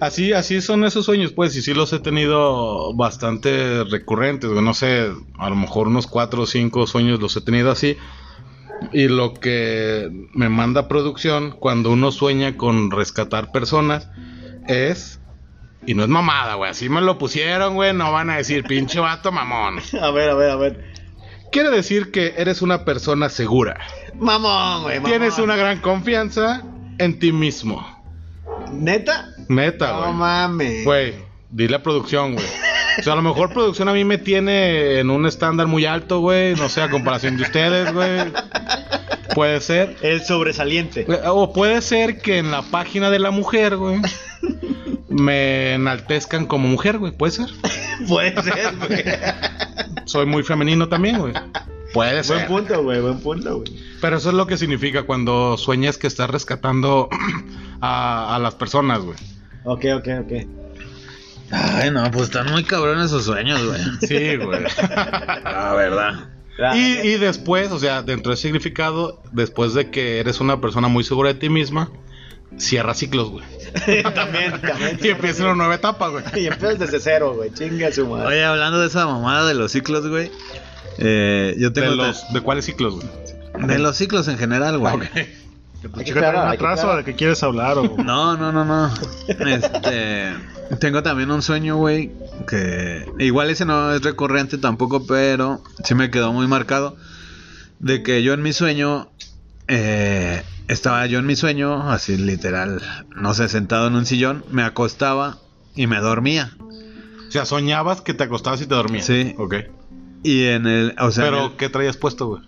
[0.00, 4.62] así, así son esos sueños, pues, y sí los he tenido bastante recurrentes, güey.
[4.62, 7.96] No sé, a lo mejor unos cuatro o cinco sueños los he tenido así.
[8.92, 14.08] Y lo que me manda producción cuando uno sueña con rescatar personas
[14.68, 15.20] es.
[15.86, 16.70] Y no es mamada, güey.
[16.70, 17.92] Así me lo pusieron, güey.
[17.94, 19.78] No van a decir pinche vato mamón.
[20.02, 20.84] A ver, a ver, a ver.
[21.52, 23.78] Quiere decir que eres una persona segura.
[24.14, 24.96] Mamón, güey.
[24.96, 25.10] mamón.
[25.10, 26.62] Tienes una gran confianza
[26.98, 27.86] en ti mismo.
[28.72, 29.28] ¿Neta?
[29.48, 30.12] Neta, No güey.
[30.14, 30.84] mames.
[30.84, 31.14] Güey,
[31.50, 32.46] dile a producción, güey.
[32.98, 36.20] O sea, a lo mejor producción a mí me tiene en un estándar muy alto,
[36.20, 36.54] güey.
[36.56, 38.32] No sé, a comparación de ustedes, güey.
[39.34, 39.96] Puede ser.
[40.02, 41.06] El sobresaliente.
[41.26, 44.00] O puede ser que en la página de la mujer, güey,
[45.08, 47.12] me enaltezcan como mujer, güey.
[47.12, 47.46] Puede ser.
[48.08, 49.04] Puede ser, güey.
[50.06, 51.34] Soy muy femenino también, güey.
[51.92, 52.46] Puede Buen ser.
[52.46, 53.00] punto, güey.
[53.00, 53.72] Buen punto, güey.
[54.00, 57.08] Pero eso es lo que significa cuando sueñas que estás rescatando
[57.80, 59.16] a, a las personas, güey.
[59.64, 60.32] Ok, ok, ok.
[61.50, 63.80] Ay, no, pues están muy cabrones esos sueños, güey.
[64.06, 64.64] Sí, güey.
[65.44, 66.14] La verdad.
[66.74, 71.04] Y, y después, o sea, dentro del significado, después de que eres una persona muy
[71.04, 71.90] segura de ti misma,
[72.56, 73.44] cierra ciclos, güey.
[74.14, 74.98] también, también.
[75.02, 76.24] Y empieza una nueva etapa, güey.
[76.34, 77.52] Y empiezas desde cero, güey.
[77.52, 78.28] Chinga su madre.
[78.28, 80.30] Oye, hablando de esa mamada de los ciclos, güey.
[80.98, 81.94] eh, yo ¿De, tengo.
[81.94, 83.08] los, ¿De cuáles ciclos, güey?
[83.68, 84.98] de los ciclos en general, güey.
[85.12, 85.28] Que
[85.94, 87.96] Hay que que atraso de qué quieres hablar o...
[88.02, 88.92] No, no, no, no.
[89.28, 90.32] Este.
[90.80, 92.12] Tengo también un sueño, güey.
[92.48, 93.06] Que.
[93.18, 96.96] Igual ese no es recurrente tampoco, pero sí me quedó muy marcado.
[97.78, 99.10] De que yo en mi sueño.
[99.68, 102.82] eh, estaba yo en mi sueño, así literal,
[103.14, 105.38] no sé, sentado en un sillón, me acostaba
[105.76, 106.56] y me dormía.
[107.28, 109.06] O sea, soñabas que te acostabas y te dormías.
[109.06, 109.34] Sí.
[109.38, 109.54] Ok.
[110.24, 110.94] Y en el.
[110.98, 112.42] O sea, Pero, el- ¿qué traías puesto, güey?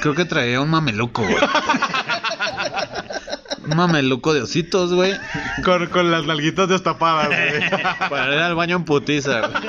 [0.00, 1.36] creo que traía un mameluco, güey.
[3.74, 5.14] mameluco de ositos, güey.
[5.64, 7.70] Con, con las nalguitas destapadas, güey.
[8.10, 9.62] Para ir al baño en putiza, güey.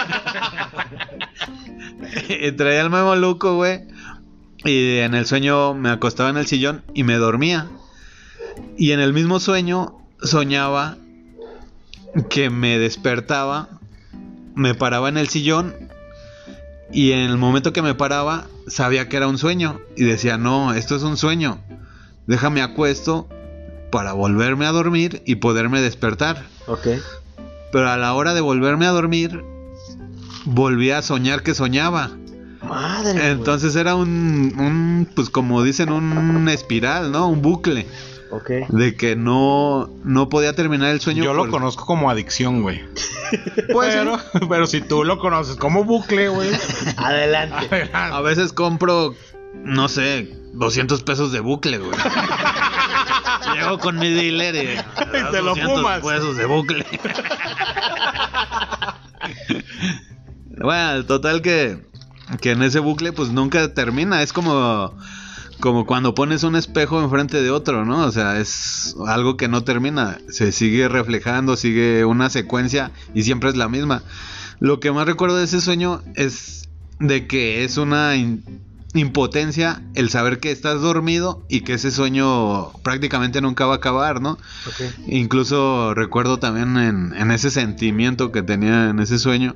[2.48, 3.82] y traía el mameluco, güey.
[4.64, 7.68] Y en el sueño me acostaba en el sillón y me dormía.
[8.78, 10.98] Y en el mismo sueño soñaba
[12.30, 13.70] que me despertaba,
[14.56, 15.74] me paraba en el sillón
[16.92, 20.74] y en el momento que me paraba sabía que era un sueño y decía, no,
[20.74, 21.60] esto es un sueño,
[22.28, 23.28] déjame acuesto
[23.92, 26.44] para volverme a dormir y poderme despertar.
[26.68, 26.88] Ok.
[27.72, 29.44] Pero a la hora de volverme a dormir,
[30.46, 32.12] volví a soñar que soñaba.
[32.62, 33.32] Madre.
[33.32, 37.28] Entonces era un, un, pues como dicen, un espiral, ¿no?
[37.28, 37.88] Un bucle.
[38.32, 38.50] Ok.
[38.70, 41.24] De que no, no podía terminar el sueño.
[41.24, 42.82] Yo lo conozco como adicción, güey.
[43.72, 44.20] Pues, pero,
[44.50, 46.50] pero si tú lo conoces como bucle, güey.
[46.98, 47.90] Adelante.
[47.94, 49.16] A veces compro,
[49.54, 51.92] no sé, 200 pesos de bucle, güey.
[53.54, 56.00] Llego con mi dealer y, das te lo 200 fumas.
[56.02, 56.86] pesos de bucle.
[60.62, 61.80] bueno, total que,
[62.42, 64.22] que en ese bucle pues nunca termina.
[64.22, 64.96] Es como,
[65.60, 68.00] como cuando pones un espejo enfrente de otro, ¿no?
[68.06, 70.18] O sea, es algo que no termina.
[70.30, 74.04] Se sigue reflejando, sigue una secuencia y siempre es la misma.
[74.60, 76.70] Lo que más recuerdo de ese sueño es
[77.00, 78.44] de que es una in-
[78.94, 84.22] impotencia el saber que estás dormido y que ese sueño prácticamente nunca va a acabar,
[84.22, 84.38] ¿no?
[85.08, 89.56] Incluso recuerdo también en, en ese sentimiento que tenía en ese sueño,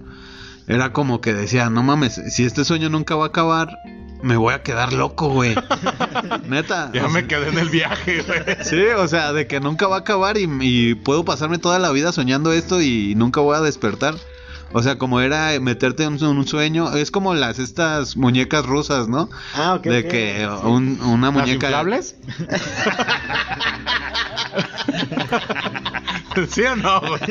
[0.68, 3.78] era como que decía, no mames, si este sueño nunca va a acabar,
[4.24, 5.54] me voy a quedar loco, güey.
[6.48, 6.90] Neta.
[6.94, 8.42] Ya o me quedé en el viaje, güey.
[8.64, 11.92] Sí, o sea, de que nunca va a acabar y, y puedo pasarme toda la
[11.92, 14.16] vida soñando esto y nunca voy a despertar.
[14.78, 19.30] O sea, como era meterte en un sueño, es como las estas muñecas rusas, ¿no?
[19.54, 19.84] Ah, ok.
[19.86, 22.18] de que un- una ¿Las muñeca inflables?
[26.50, 27.22] ¿Sí o no, güey?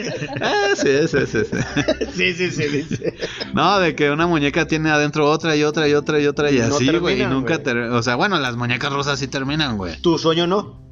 [0.40, 1.58] Ah, sí, sí, sí, sí.
[2.34, 2.96] Sí, sí, sí.
[3.52, 6.58] No, de que una muñeca tiene adentro otra y otra y otra y otra y
[6.60, 10.00] No así, güey, y nunca ter- o sea, bueno, las muñecas rusas sí terminan, güey.
[10.00, 10.82] Tu sueño no.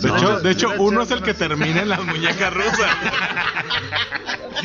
[0.00, 2.54] De No, hecho, de hecho no, uno no, es el que termina en las muñecas
[2.54, 2.72] rusas.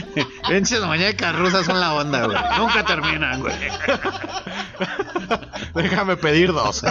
[0.49, 2.37] Pinches muñecas rusas son la onda, güey.
[2.57, 3.53] Nunca terminan, güey.
[5.75, 6.83] Déjame pedir dos.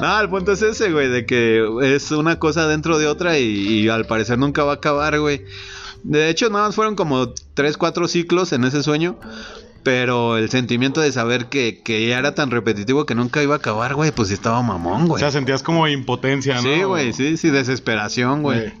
[0.00, 1.64] No, el punto es ese, güey, de que
[1.94, 5.44] es una cosa dentro de otra y, y al parecer nunca va a acabar, güey.
[6.02, 9.16] De hecho, nada más fueron como 3, 4 ciclos en ese sueño.
[9.84, 13.58] Pero el sentimiento de saber que, que ya era tan repetitivo que nunca iba a
[13.58, 15.20] acabar, güey, pues estaba mamón, O güey.
[15.20, 16.62] sea, sentías como impotencia, ¿no?
[16.62, 18.72] Sí, güey, sí, sí, desesperación, güey.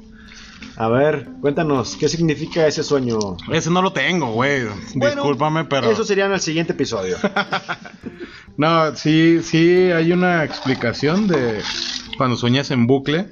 [0.76, 3.18] A ver, cuéntanos, ¿qué significa ese sueño?
[3.52, 4.64] Ese no lo tengo, güey.
[4.94, 5.90] Bueno, Discúlpame, pero.
[5.90, 7.16] Eso sería en el siguiente episodio.
[8.56, 11.62] No, sí, sí hay una explicación de
[12.18, 13.28] cuando sueñas en bucle.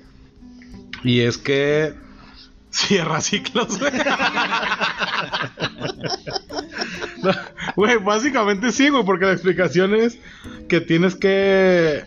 [1.05, 1.95] Y es que
[2.71, 3.93] cierra ciclos, güey.
[7.23, 7.33] No,
[7.77, 10.19] Güey, básicamente sí, güey, porque la explicación es
[10.69, 12.05] que tienes que...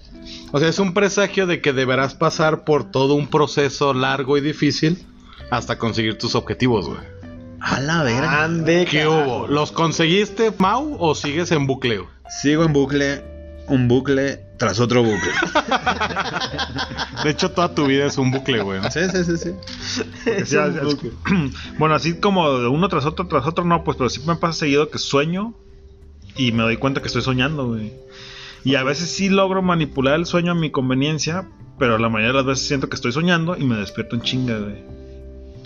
[0.51, 4.41] O sea, es un presagio de que deberás pasar por todo un proceso largo y
[4.41, 5.05] difícil
[5.57, 6.99] hasta conseguir tus objetivos, güey.
[7.59, 8.43] A la verga.
[8.43, 9.23] Ande, ¿Qué carajo.
[9.23, 9.47] hubo?
[9.47, 11.97] ¿Los conseguiste, Mau, o sigues en bucle?
[11.99, 12.09] güey?
[12.41, 13.23] Sigo en bucle.
[13.69, 15.31] un bucle tras otro bucle.
[17.23, 18.81] De hecho, toda tu vida es un bucle, güey.
[18.81, 18.91] ¿no?
[18.91, 19.51] Sí, sí, sí, sí.
[19.85, 20.53] Sí, es-
[21.79, 24.59] bueno, así como de uno tras otro, tras otro, no, pues, pero sí me pasa
[24.59, 25.53] seguido que sueño
[26.35, 27.93] y me doy cuenta que estoy soñando, güey.
[28.65, 31.47] Y a veces sí logro manipular el sueño a mi conveniencia,
[31.79, 34.57] pero la mayoría de las veces siento que estoy soñando y me despierto en chinga,
[34.57, 34.83] güey.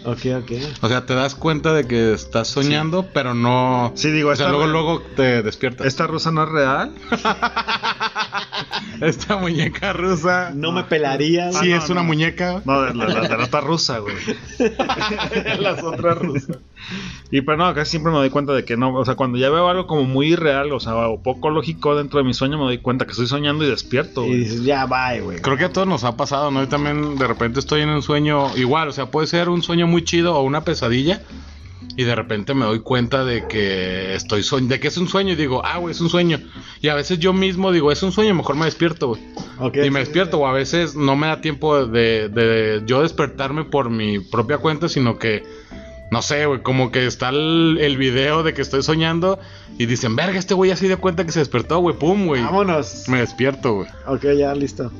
[0.07, 0.51] Ok, ok.
[0.83, 3.91] O sea, te das cuenta de que estás soñando, pero no.
[3.95, 5.85] Sí, digo, o sea, luego, luego te despiertas.
[5.85, 6.95] Esta rusa no es real.
[9.01, 10.51] Esta muñeca rusa.
[10.55, 11.51] No me pelaría.
[11.51, 12.07] Sí, Ah, no, es una no.
[12.07, 12.61] muñeca.
[12.65, 14.15] No, de la, la- de la otra rusa, güey.
[15.59, 16.57] Las otras rusas.
[17.31, 19.49] Y pero no, casi siempre me doy cuenta de que no, o sea, cuando ya
[19.49, 22.63] veo algo como muy irreal, o sea, o poco lógico dentro de mi sueño, me
[22.63, 24.39] doy cuenta que estoy soñando y despierto, Y güey.
[24.39, 25.39] dices, ya, bye, güey.
[25.41, 26.61] Creo que a todos nos ha pasado, ¿no?
[26.61, 29.87] Yo también de repente estoy en un sueño igual, o sea, puede ser un sueño
[29.87, 31.21] muy chido o una pesadilla.
[31.95, 35.35] Y de repente me doy cuenta de que estoy de que es un sueño y
[35.35, 36.39] digo, ah, güey, es un sueño.
[36.81, 39.21] Y a veces yo mismo digo, es un sueño, mejor me despierto, güey.
[39.73, 43.63] Y sí, me despierto, o a veces no me da tiempo de, de yo despertarme
[43.63, 45.43] por mi propia cuenta, sino que,
[46.11, 49.39] no sé, güey, como que está el, el video de que estoy soñando
[49.79, 52.43] y dicen, verga, este güey ya se dio cuenta que se despertó, güey, pum, güey.
[52.43, 53.05] Vámonos.
[53.07, 53.88] Me despierto, güey.
[54.05, 54.91] Ok, ya, listo.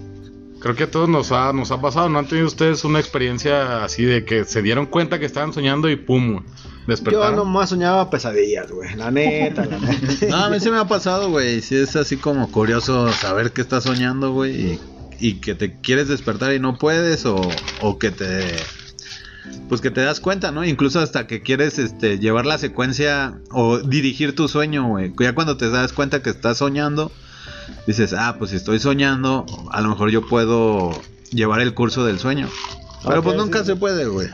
[0.60, 3.84] Creo que a todos nos ha, nos ha pasado, ¿no han tenido ustedes una experiencia
[3.84, 7.36] así de que se dieron cuenta que estaban soñando y pum, güey, Yo despertaron?
[7.36, 8.96] nomás soñaba pesadillas, güey.
[8.96, 10.26] La neta, la neta.
[10.30, 11.62] No, a mí sí me ha pasado, güey.
[11.62, 14.56] Sí es así como curioso saber que estás soñando, güey.
[14.56, 14.80] Y,
[15.20, 17.26] y que te quieres despertar y no puedes.
[17.26, 17.40] O,
[17.82, 18.56] o que te...
[19.70, 20.66] Pues que te das cuenta, ¿no?
[20.66, 25.14] Incluso hasta que quieres este, llevar la secuencia o dirigir tu sueño, güey.
[25.20, 27.12] Ya cuando te das cuenta que estás soñando,
[27.86, 30.92] dices, ah, pues si estoy soñando, a lo mejor yo puedo
[31.32, 32.50] llevar el curso del sueño.
[33.06, 33.68] Pero pues nunca sí.
[33.68, 34.30] se puede, güey.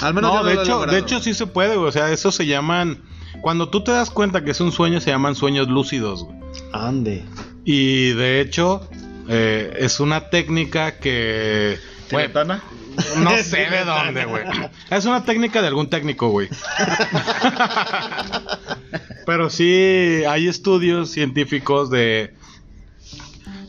[0.00, 1.88] Al menos No, de lo hecho, de hecho sí se puede, güey.
[1.88, 3.02] O sea, eso se llaman.
[3.40, 6.36] Cuando tú te das cuenta que es un sueño, se llaman sueños lúcidos, güey.
[6.72, 7.24] Ande.
[7.64, 8.88] Y de hecho,
[9.28, 11.78] eh, es una técnica que.
[12.10, 12.28] güey,
[13.18, 14.44] no sé de dónde, güey.
[14.90, 16.48] Es una técnica de algún técnico, güey.
[19.26, 22.34] Pero sí hay estudios científicos de.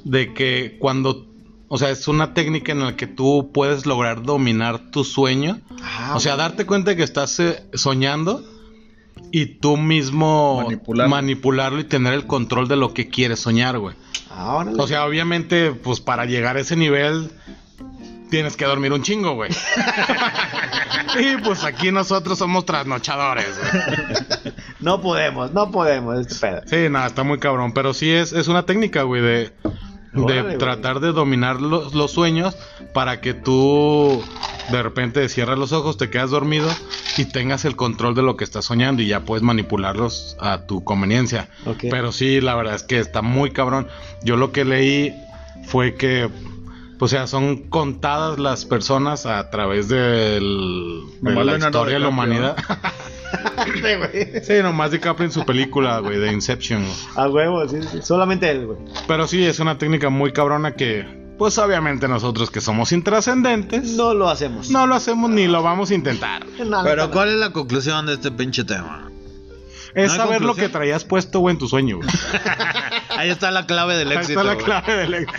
[0.08, 1.26] De que cuando.
[1.70, 5.60] O sea, es una técnica en la que tú puedes lograr dominar tu sueño.
[5.84, 8.42] Ah, o sea, darte cuenta que estás eh, soñando
[9.32, 11.10] y tú mismo Manipularlo.
[11.10, 13.96] manipularlo y tener el control de lo que quieres soñar, güey.
[14.34, 14.72] Ahora.
[14.78, 17.32] O sea, obviamente, pues para llegar a ese nivel
[18.30, 19.52] tienes que dormir un chingo, güey.
[21.20, 24.54] y pues aquí nosotros somos trasnochadores, güey.
[24.80, 26.62] No podemos, no podemos, este pedo.
[26.68, 27.74] Sí, nada, está muy cabrón.
[27.74, 29.52] Pero sí es, es una técnica, güey, de,
[30.26, 32.58] de Órale, tratar de dominar los, los sueños
[32.94, 34.24] para que tú
[34.72, 36.70] de repente cierras los ojos, te quedas dormido
[37.18, 40.84] y tengas el control de lo que estás soñando y ya puedes manipularlos a tu
[40.84, 41.50] conveniencia.
[41.90, 43.88] Pero sí, la verdad es que está muy cabrón.
[44.24, 45.14] Yo lo que leí
[45.66, 46.30] fue que,
[47.00, 52.58] o sea, son contadas las personas a través del, de la historia de la humanidad.
[53.66, 54.44] Sí, güey.
[54.44, 56.84] sí, nomás DiCaprio en su película, güey, de Inception.
[57.16, 58.00] A huevo, sí, sí.
[58.02, 58.78] Solamente él, güey.
[59.08, 61.06] Pero sí, es una técnica muy cabrona que,
[61.38, 64.70] pues obviamente nosotros que somos intrascendentes, no, No lo hacemos.
[64.70, 66.46] lo hacemos ni lo vamos a intentar.
[66.66, 69.12] No, Pero no, ¿cuál es la conclusión de este pinche tema?
[69.98, 72.10] Es ¿No hay saber lo que traías puesto, güey, en tu sueño, güey.
[73.18, 74.40] Ahí está la clave del Ahí éxito.
[74.40, 74.66] está la güey.
[74.66, 75.34] clave del ex-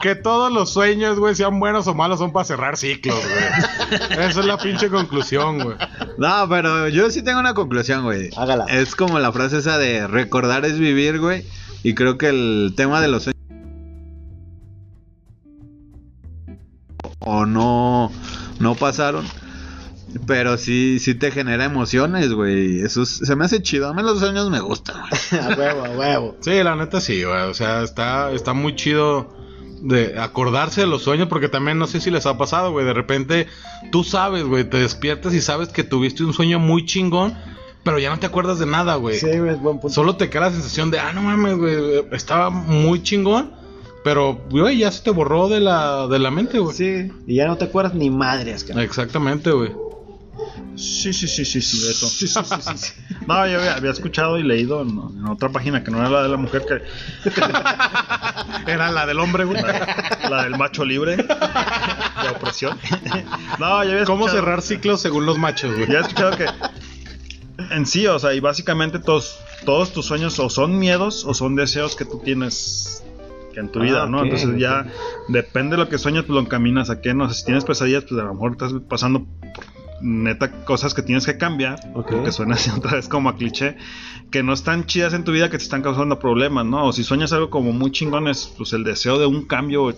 [0.00, 4.00] Que todos los sueños, güey, sean buenos o malos, son para cerrar ciclos, güey.
[4.28, 5.76] Esa es la pinche conclusión, güey.
[6.18, 8.30] No, pero yo sí tengo una conclusión, güey.
[8.36, 8.66] Hágala.
[8.66, 11.44] Es como la frase esa de recordar es vivir, güey.
[11.82, 13.36] Y creo que el tema de los sueños
[17.18, 18.10] o no
[18.60, 19.26] no pasaron,
[20.26, 22.80] pero sí sí te genera emociones, güey.
[22.80, 23.88] Eso es- se me hace chido.
[23.88, 24.96] A mí los sueños me gustan.
[25.00, 25.42] güey.
[25.42, 26.36] A huevo, a huevo.
[26.40, 27.42] Sí, la neta sí, güey.
[27.42, 29.34] O sea, está, está muy chido
[29.82, 32.86] de acordarse de los sueños, porque también no sé si les ha pasado, güey.
[32.86, 33.46] De repente
[33.92, 37.34] tú sabes, güey, te despiertas y sabes que tuviste un sueño muy chingón,
[37.84, 39.18] pero ya no te acuerdas de nada, güey.
[39.18, 39.94] Sí, güey, es buen punto.
[39.94, 43.52] Solo te queda la sensación de, ah, no mames, güey, estaba muy chingón,
[44.02, 46.74] pero, güey, ya se te borró de la, de la mente, güey.
[46.74, 48.82] Sí, y ya no te acuerdas ni madres, cabrón.
[48.84, 49.72] Exactamente, güey.
[50.74, 52.06] Sí, sí, sí, sí, sí, eso.
[53.26, 56.22] No, yo había, había escuchado y leído en, en otra página que no era la
[56.22, 56.82] de la mujer, que
[58.66, 59.62] Era la del hombre, güey.
[60.28, 62.78] la del macho libre de opresión.
[63.58, 65.90] No, yo había ¿Cómo cerrar ciclos según los machos, güey?
[65.90, 66.46] Ya he escuchado que
[67.70, 71.56] en sí, o sea, y básicamente todos, todos tus sueños o son miedos o son
[71.56, 73.02] deseos que tú tienes
[73.54, 74.22] que en tu Ah, vida, ¿no?
[74.22, 74.86] Entonces ya
[75.28, 78.04] depende de lo que sueñas, pues lo encaminas a qué, no sé, si tienes pesadillas,
[78.06, 79.64] pues a lo mejor estás pasando por
[80.00, 82.24] neta cosas que tienes que cambiar, Ok.
[82.24, 83.76] que suena así otra vez como a cliché,
[84.30, 86.86] que no están chidas en tu vida, que te están causando problemas, ¿no?
[86.86, 89.94] O si sueñas algo como muy chingón, es pues el deseo de un cambio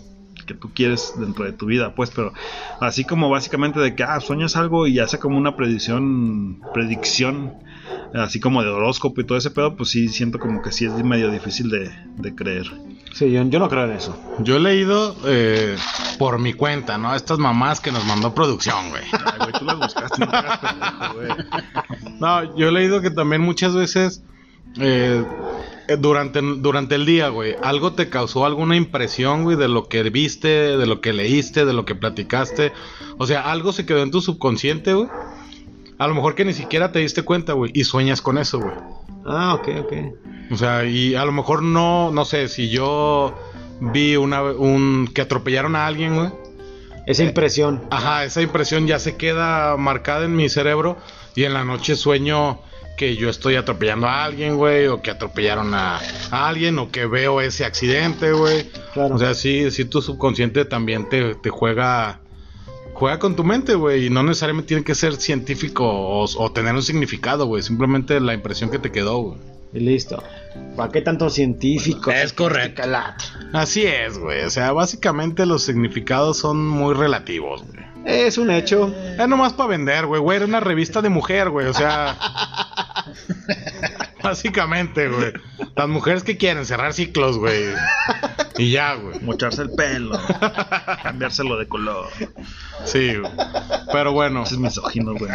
[0.48, 2.32] que tú quieres dentro de tu vida, pues, pero
[2.80, 7.54] así como básicamente de que, ah, sueñas algo y hace como una predicción, predicción,
[8.14, 10.92] así como de horóscopo y todo ese pedo, pues sí, siento como que sí es
[11.04, 12.66] medio difícil de, de creer.
[13.12, 14.18] Sí, yo, yo no creo en eso.
[14.40, 15.76] Yo he leído eh,
[16.18, 17.14] por mi cuenta, ¿no?
[17.14, 19.02] Estas mamás que nos mandó producción, güey.
[19.12, 21.28] Ay, güey, tú las buscaste, no te hagas pendejo, güey.
[22.20, 24.22] No, yo he leído que también muchas veces
[24.80, 25.24] eh,
[25.88, 30.02] eh, durante, durante el día, güey, algo te causó alguna impresión, güey, de lo que
[30.10, 32.72] viste, de lo que leíste, de lo que platicaste.
[33.16, 35.08] O sea, algo se quedó en tu subconsciente, güey.
[35.98, 38.74] A lo mejor que ni siquiera te diste cuenta, güey, y sueñas con eso, güey.
[39.26, 39.92] Ah, ok, ok.
[40.52, 43.34] O sea, y a lo mejor no, no sé, si yo
[43.80, 46.30] vi una, un, que atropellaron a alguien, güey.
[47.06, 47.82] Esa impresión.
[47.90, 50.98] Ajá, esa impresión ya se queda marcada en mi cerebro
[51.34, 52.60] y en la noche sueño
[52.98, 55.98] que yo estoy atropellando a alguien, güey, o que atropellaron a,
[56.30, 58.68] a alguien, o que veo ese accidente, güey.
[58.92, 59.14] Claro.
[59.14, 62.20] O sea, sí, sí tu subconsciente también te, te juega
[62.92, 66.74] juega con tu mente, güey, y no necesariamente tiene que ser científico o, o tener
[66.74, 69.38] un significado, güey, simplemente la impresión que te quedó, güey.
[69.72, 70.22] Y listo.
[70.76, 72.10] ¿Para qué tanto científico?
[72.10, 72.82] Es correcto.
[73.52, 77.88] Así es, güey, o sea, básicamente los significados son muy relativos, güey.
[78.08, 78.92] Es un hecho.
[79.18, 80.20] Es nomás para vender, güey.
[80.20, 81.66] Güey, era una revista de mujer, güey.
[81.66, 82.16] O sea.
[84.22, 85.32] básicamente, güey.
[85.76, 87.64] Las mujeres que quieren cerrar ciclos, güey.
[88.56, 89.20] Y ya, güey.
[89.20, 90.18] Mocharse el pelo,
[91.02, 92.08] cambiárselo de color.
[92.84, 93.32] Sí, güey.
[93.92, 95.30] Pero bueno, Ese es misógino, güey.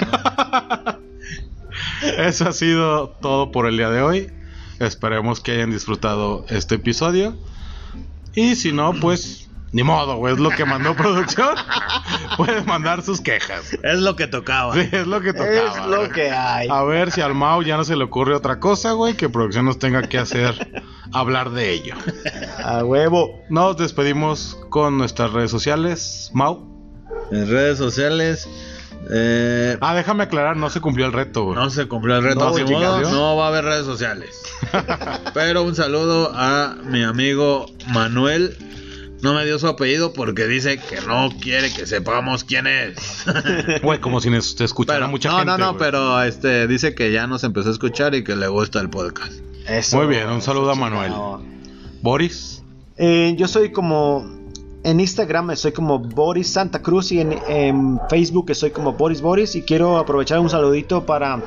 [2.17, 4.31] eso ha sido todo por el día de hoy.
[4.79, 7.35] Esperemos que hayan disfrutado este episodio.
[8.35, 9.42] Y si no, pues.
[9.73, 10.33] Ni modo, güey.
[10.35, 11.55] Es lo que mandó producción.
[12.37, 13.73] Pueden mandar sus quejas.
[13.83, 14.73] Es lo que tocaba.
[14.75, 15.51] Sí, es lo que tocaba.
[15.53, 16.67] Es lo que hay.
[16.71, 19.65] A ver si al Mau ya no se le ocurre otra cosa, güey, que producción
[19.65, 21.95] nos tenga que hacer hablar de ello.
[22.63, 23.41] A huevo.
[23.49, 26.29] Nos despedimos con nuestras redes sociales.
[26.33, 26.71] Mau.
[27.31, 28.47] En redes sociales.
[29.11, 31.55] eh, Ah, déjame aclarar, no se cumplió el reto, güey.
[31.55, 32.39] no se cumplió el reto.
[32.51, 34.29] No, modo, no va a haber redes sociales.
[35.33, 38.55] Pero un saludo a mi amigo Manuel.
[39.23, 42.95] No me dio su apellido porque dice que no quiere que sepamos quién es.
[43.81, 45.51] Güey, como si nos te escuchara Pero- mucha no, gente.
[45.51, 45.79] no, no, güey.
[45.79, 49.33] pero este dice que ya nos empezó a escuchar y que le gusta el podcast.
[49.67, 49.97] Eso.
[49.97, 51.07] Muy bien, un saludo a Manuel.
[51.11, 51.41] chingado.
[52.01, 52.61] Boris.
[52.97, 54.42] Eh, yo soy como.
[54.83, 59.55] En Instagram soy como Boris Santa Cruz y en, en Facebook soy como Boris Boris.
[59.55, 61.41] Y quiero aprovechar un saludito para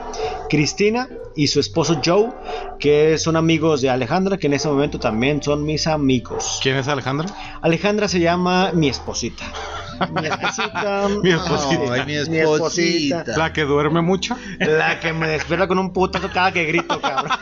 [0.48, 2.30] Cristina y su esposo Joe,
[2.78, 6.60] que son amigos de Alejandra, que en ese momento también son mis amigos.
[6.62, 7.28] ¿Quién es Alejandra?
[7.60, 9.44] Alejandra se llama mi esposita.
[10.12, 11.08] Mi esposita.
[11.22, 11.92] Mi esposita.
[11.92, 13.24] Ay, mi esposita.
[13.36, 14.36] La que duerme mucho.
[14.58, 17.32] La que me despierta con un putazo cada que grito, cabrón.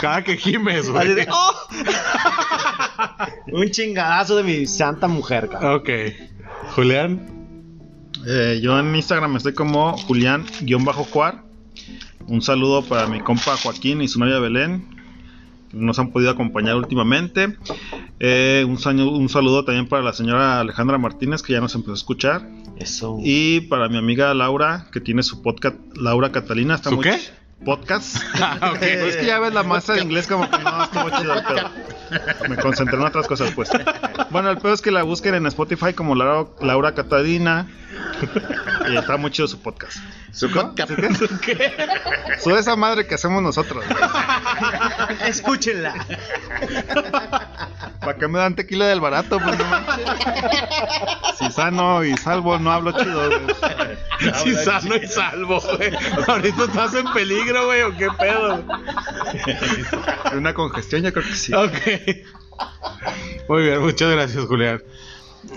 [0.00, 1.14] Cada que gimes, güey.
[1.14, 1.52] de, ¡oh!
[3.52, 5.76] un chingadazo de mi santa mujer, cabrón.
[5.76, 5.88] Ok.
[6.74, 7.34] Julián.
[8.26, 11.44] Eh, yo en Instagram estoy como Julián-Cuar.
[12.26, 14.86] Un saludo para mi compa Joaquín y su novia Belén,
[15.70, 17.56] que nos han podido acompañar últimamente.
[18.26, 21.92] Eh, un, saño- un saludo también para la señora Alejandra Martínez, que ya nos empezó
[21.92, 22.48] a escuchar.
[22.78, 23.18] Eso.
[23.22, 26.74] Y para mi amiga Laura, que tiene su podcast, Laura Catalina.
[26.76, 27.18] Está ¿Su muy qué?
[27.66, 28.16] Podcast.
[28.40, 28.82] Ah, ok.
[28.82, 31.70] es que ya ves la masa de inglés como que no estuvo chido el pedo.
[32.48, 33.68] Me concentré en otras cosas, pues.
[34.30, 37.68] Bueno, el pedo es que la busquen en Spotify como Laura, Laura Catalina.
[38.90, 39.98] Y está muy chido su podcast.
[40.34, 40.90] Su podcast.
[42.42, 43.84] Su esa madre que hacemos nosotros.
[43.86, 45.30] güey.
[45.30, 45.94] Escúchenla.
[48.00, 49.38] ¿Para qué me dan tequila del barato?
[49.38, 49.64] Pues no.
[51.38, 53.28] Si sano y salvo, no hablo chido.
[53.28, 54.34] güey.
[54.42, 55.92] Si sano y salvo, güey.
[56.26, 58.64] Ahorita estás en peligro, güey, o qué pedo.
[60.36, 61.54] Una congestión, yo creo que sí.
[61.54, 61.74] Ok.
[63.48, 64.82] Muy bien, muchas gracias, Julián.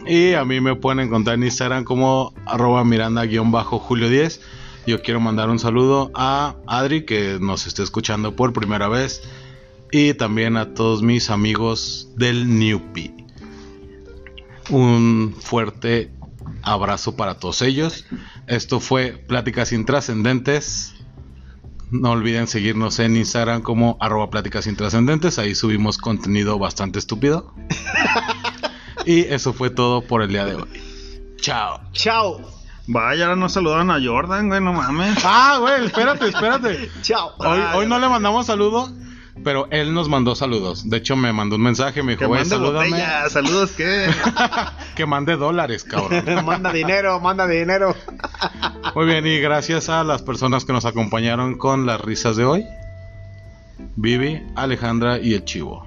[0.05, 4.39] Y a mí me pueden encontrar en Instagram como arroba miranda-julio10.
[4.88, 9.22] Yo quiero mandar un saludo a Adri que nos está escuchando por primera vez.
[9.92, 13.14] Y también a todos mis amigos del Newpie.
[14.70, 16.14] Un fuerte
[16.64, 18.06] abrazo para todos ellos.
[18.48, 20.96] Esto fue Pláticas Intrascendentes.
[21.92, 25.38] No olviden seguirnos en Instagram como arroba pláticas intrascendentes.
[25.38, 27.54] Ahí subimos contenido bastante estúpido.
[29.06, 30.70] y eso fue todo por el día de hoy.
[31.42, 31.82] Chao.
[31.92, 32.57] Chao.
[32.88, 35.18] Vaya, ahora no saludaron a Jordan, güey, no mames.
[35.26, 36.90] Ah, güey, espérate, espérate.
[37.02, 37.34] Chao.
[37.38, 38.90] Hoy, hoy no le mandamos saludo,
[39.44, 40.90] pero él nos mandó saludos.
[40.90, 42.90] De hecho, me mandó un mensaje, me Que dijo, güey, mande salúdame.
[42.90, 44.08] botella, saludos, ¿qué?
[44.96, 46.24] que mande dólares, cabrón.
[46.46, 47.94] manda dinero, manda dinero.
[48.96, 52.66] Muy bien, y gracias a las personas que nos acompañaron con las risas de hoy.
[53.96, 55.86] Vivi, Alejandra y el Chivo.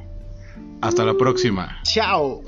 [0.82, 1.78] Hasta la próxima.
[1.84, 2.42] Chao.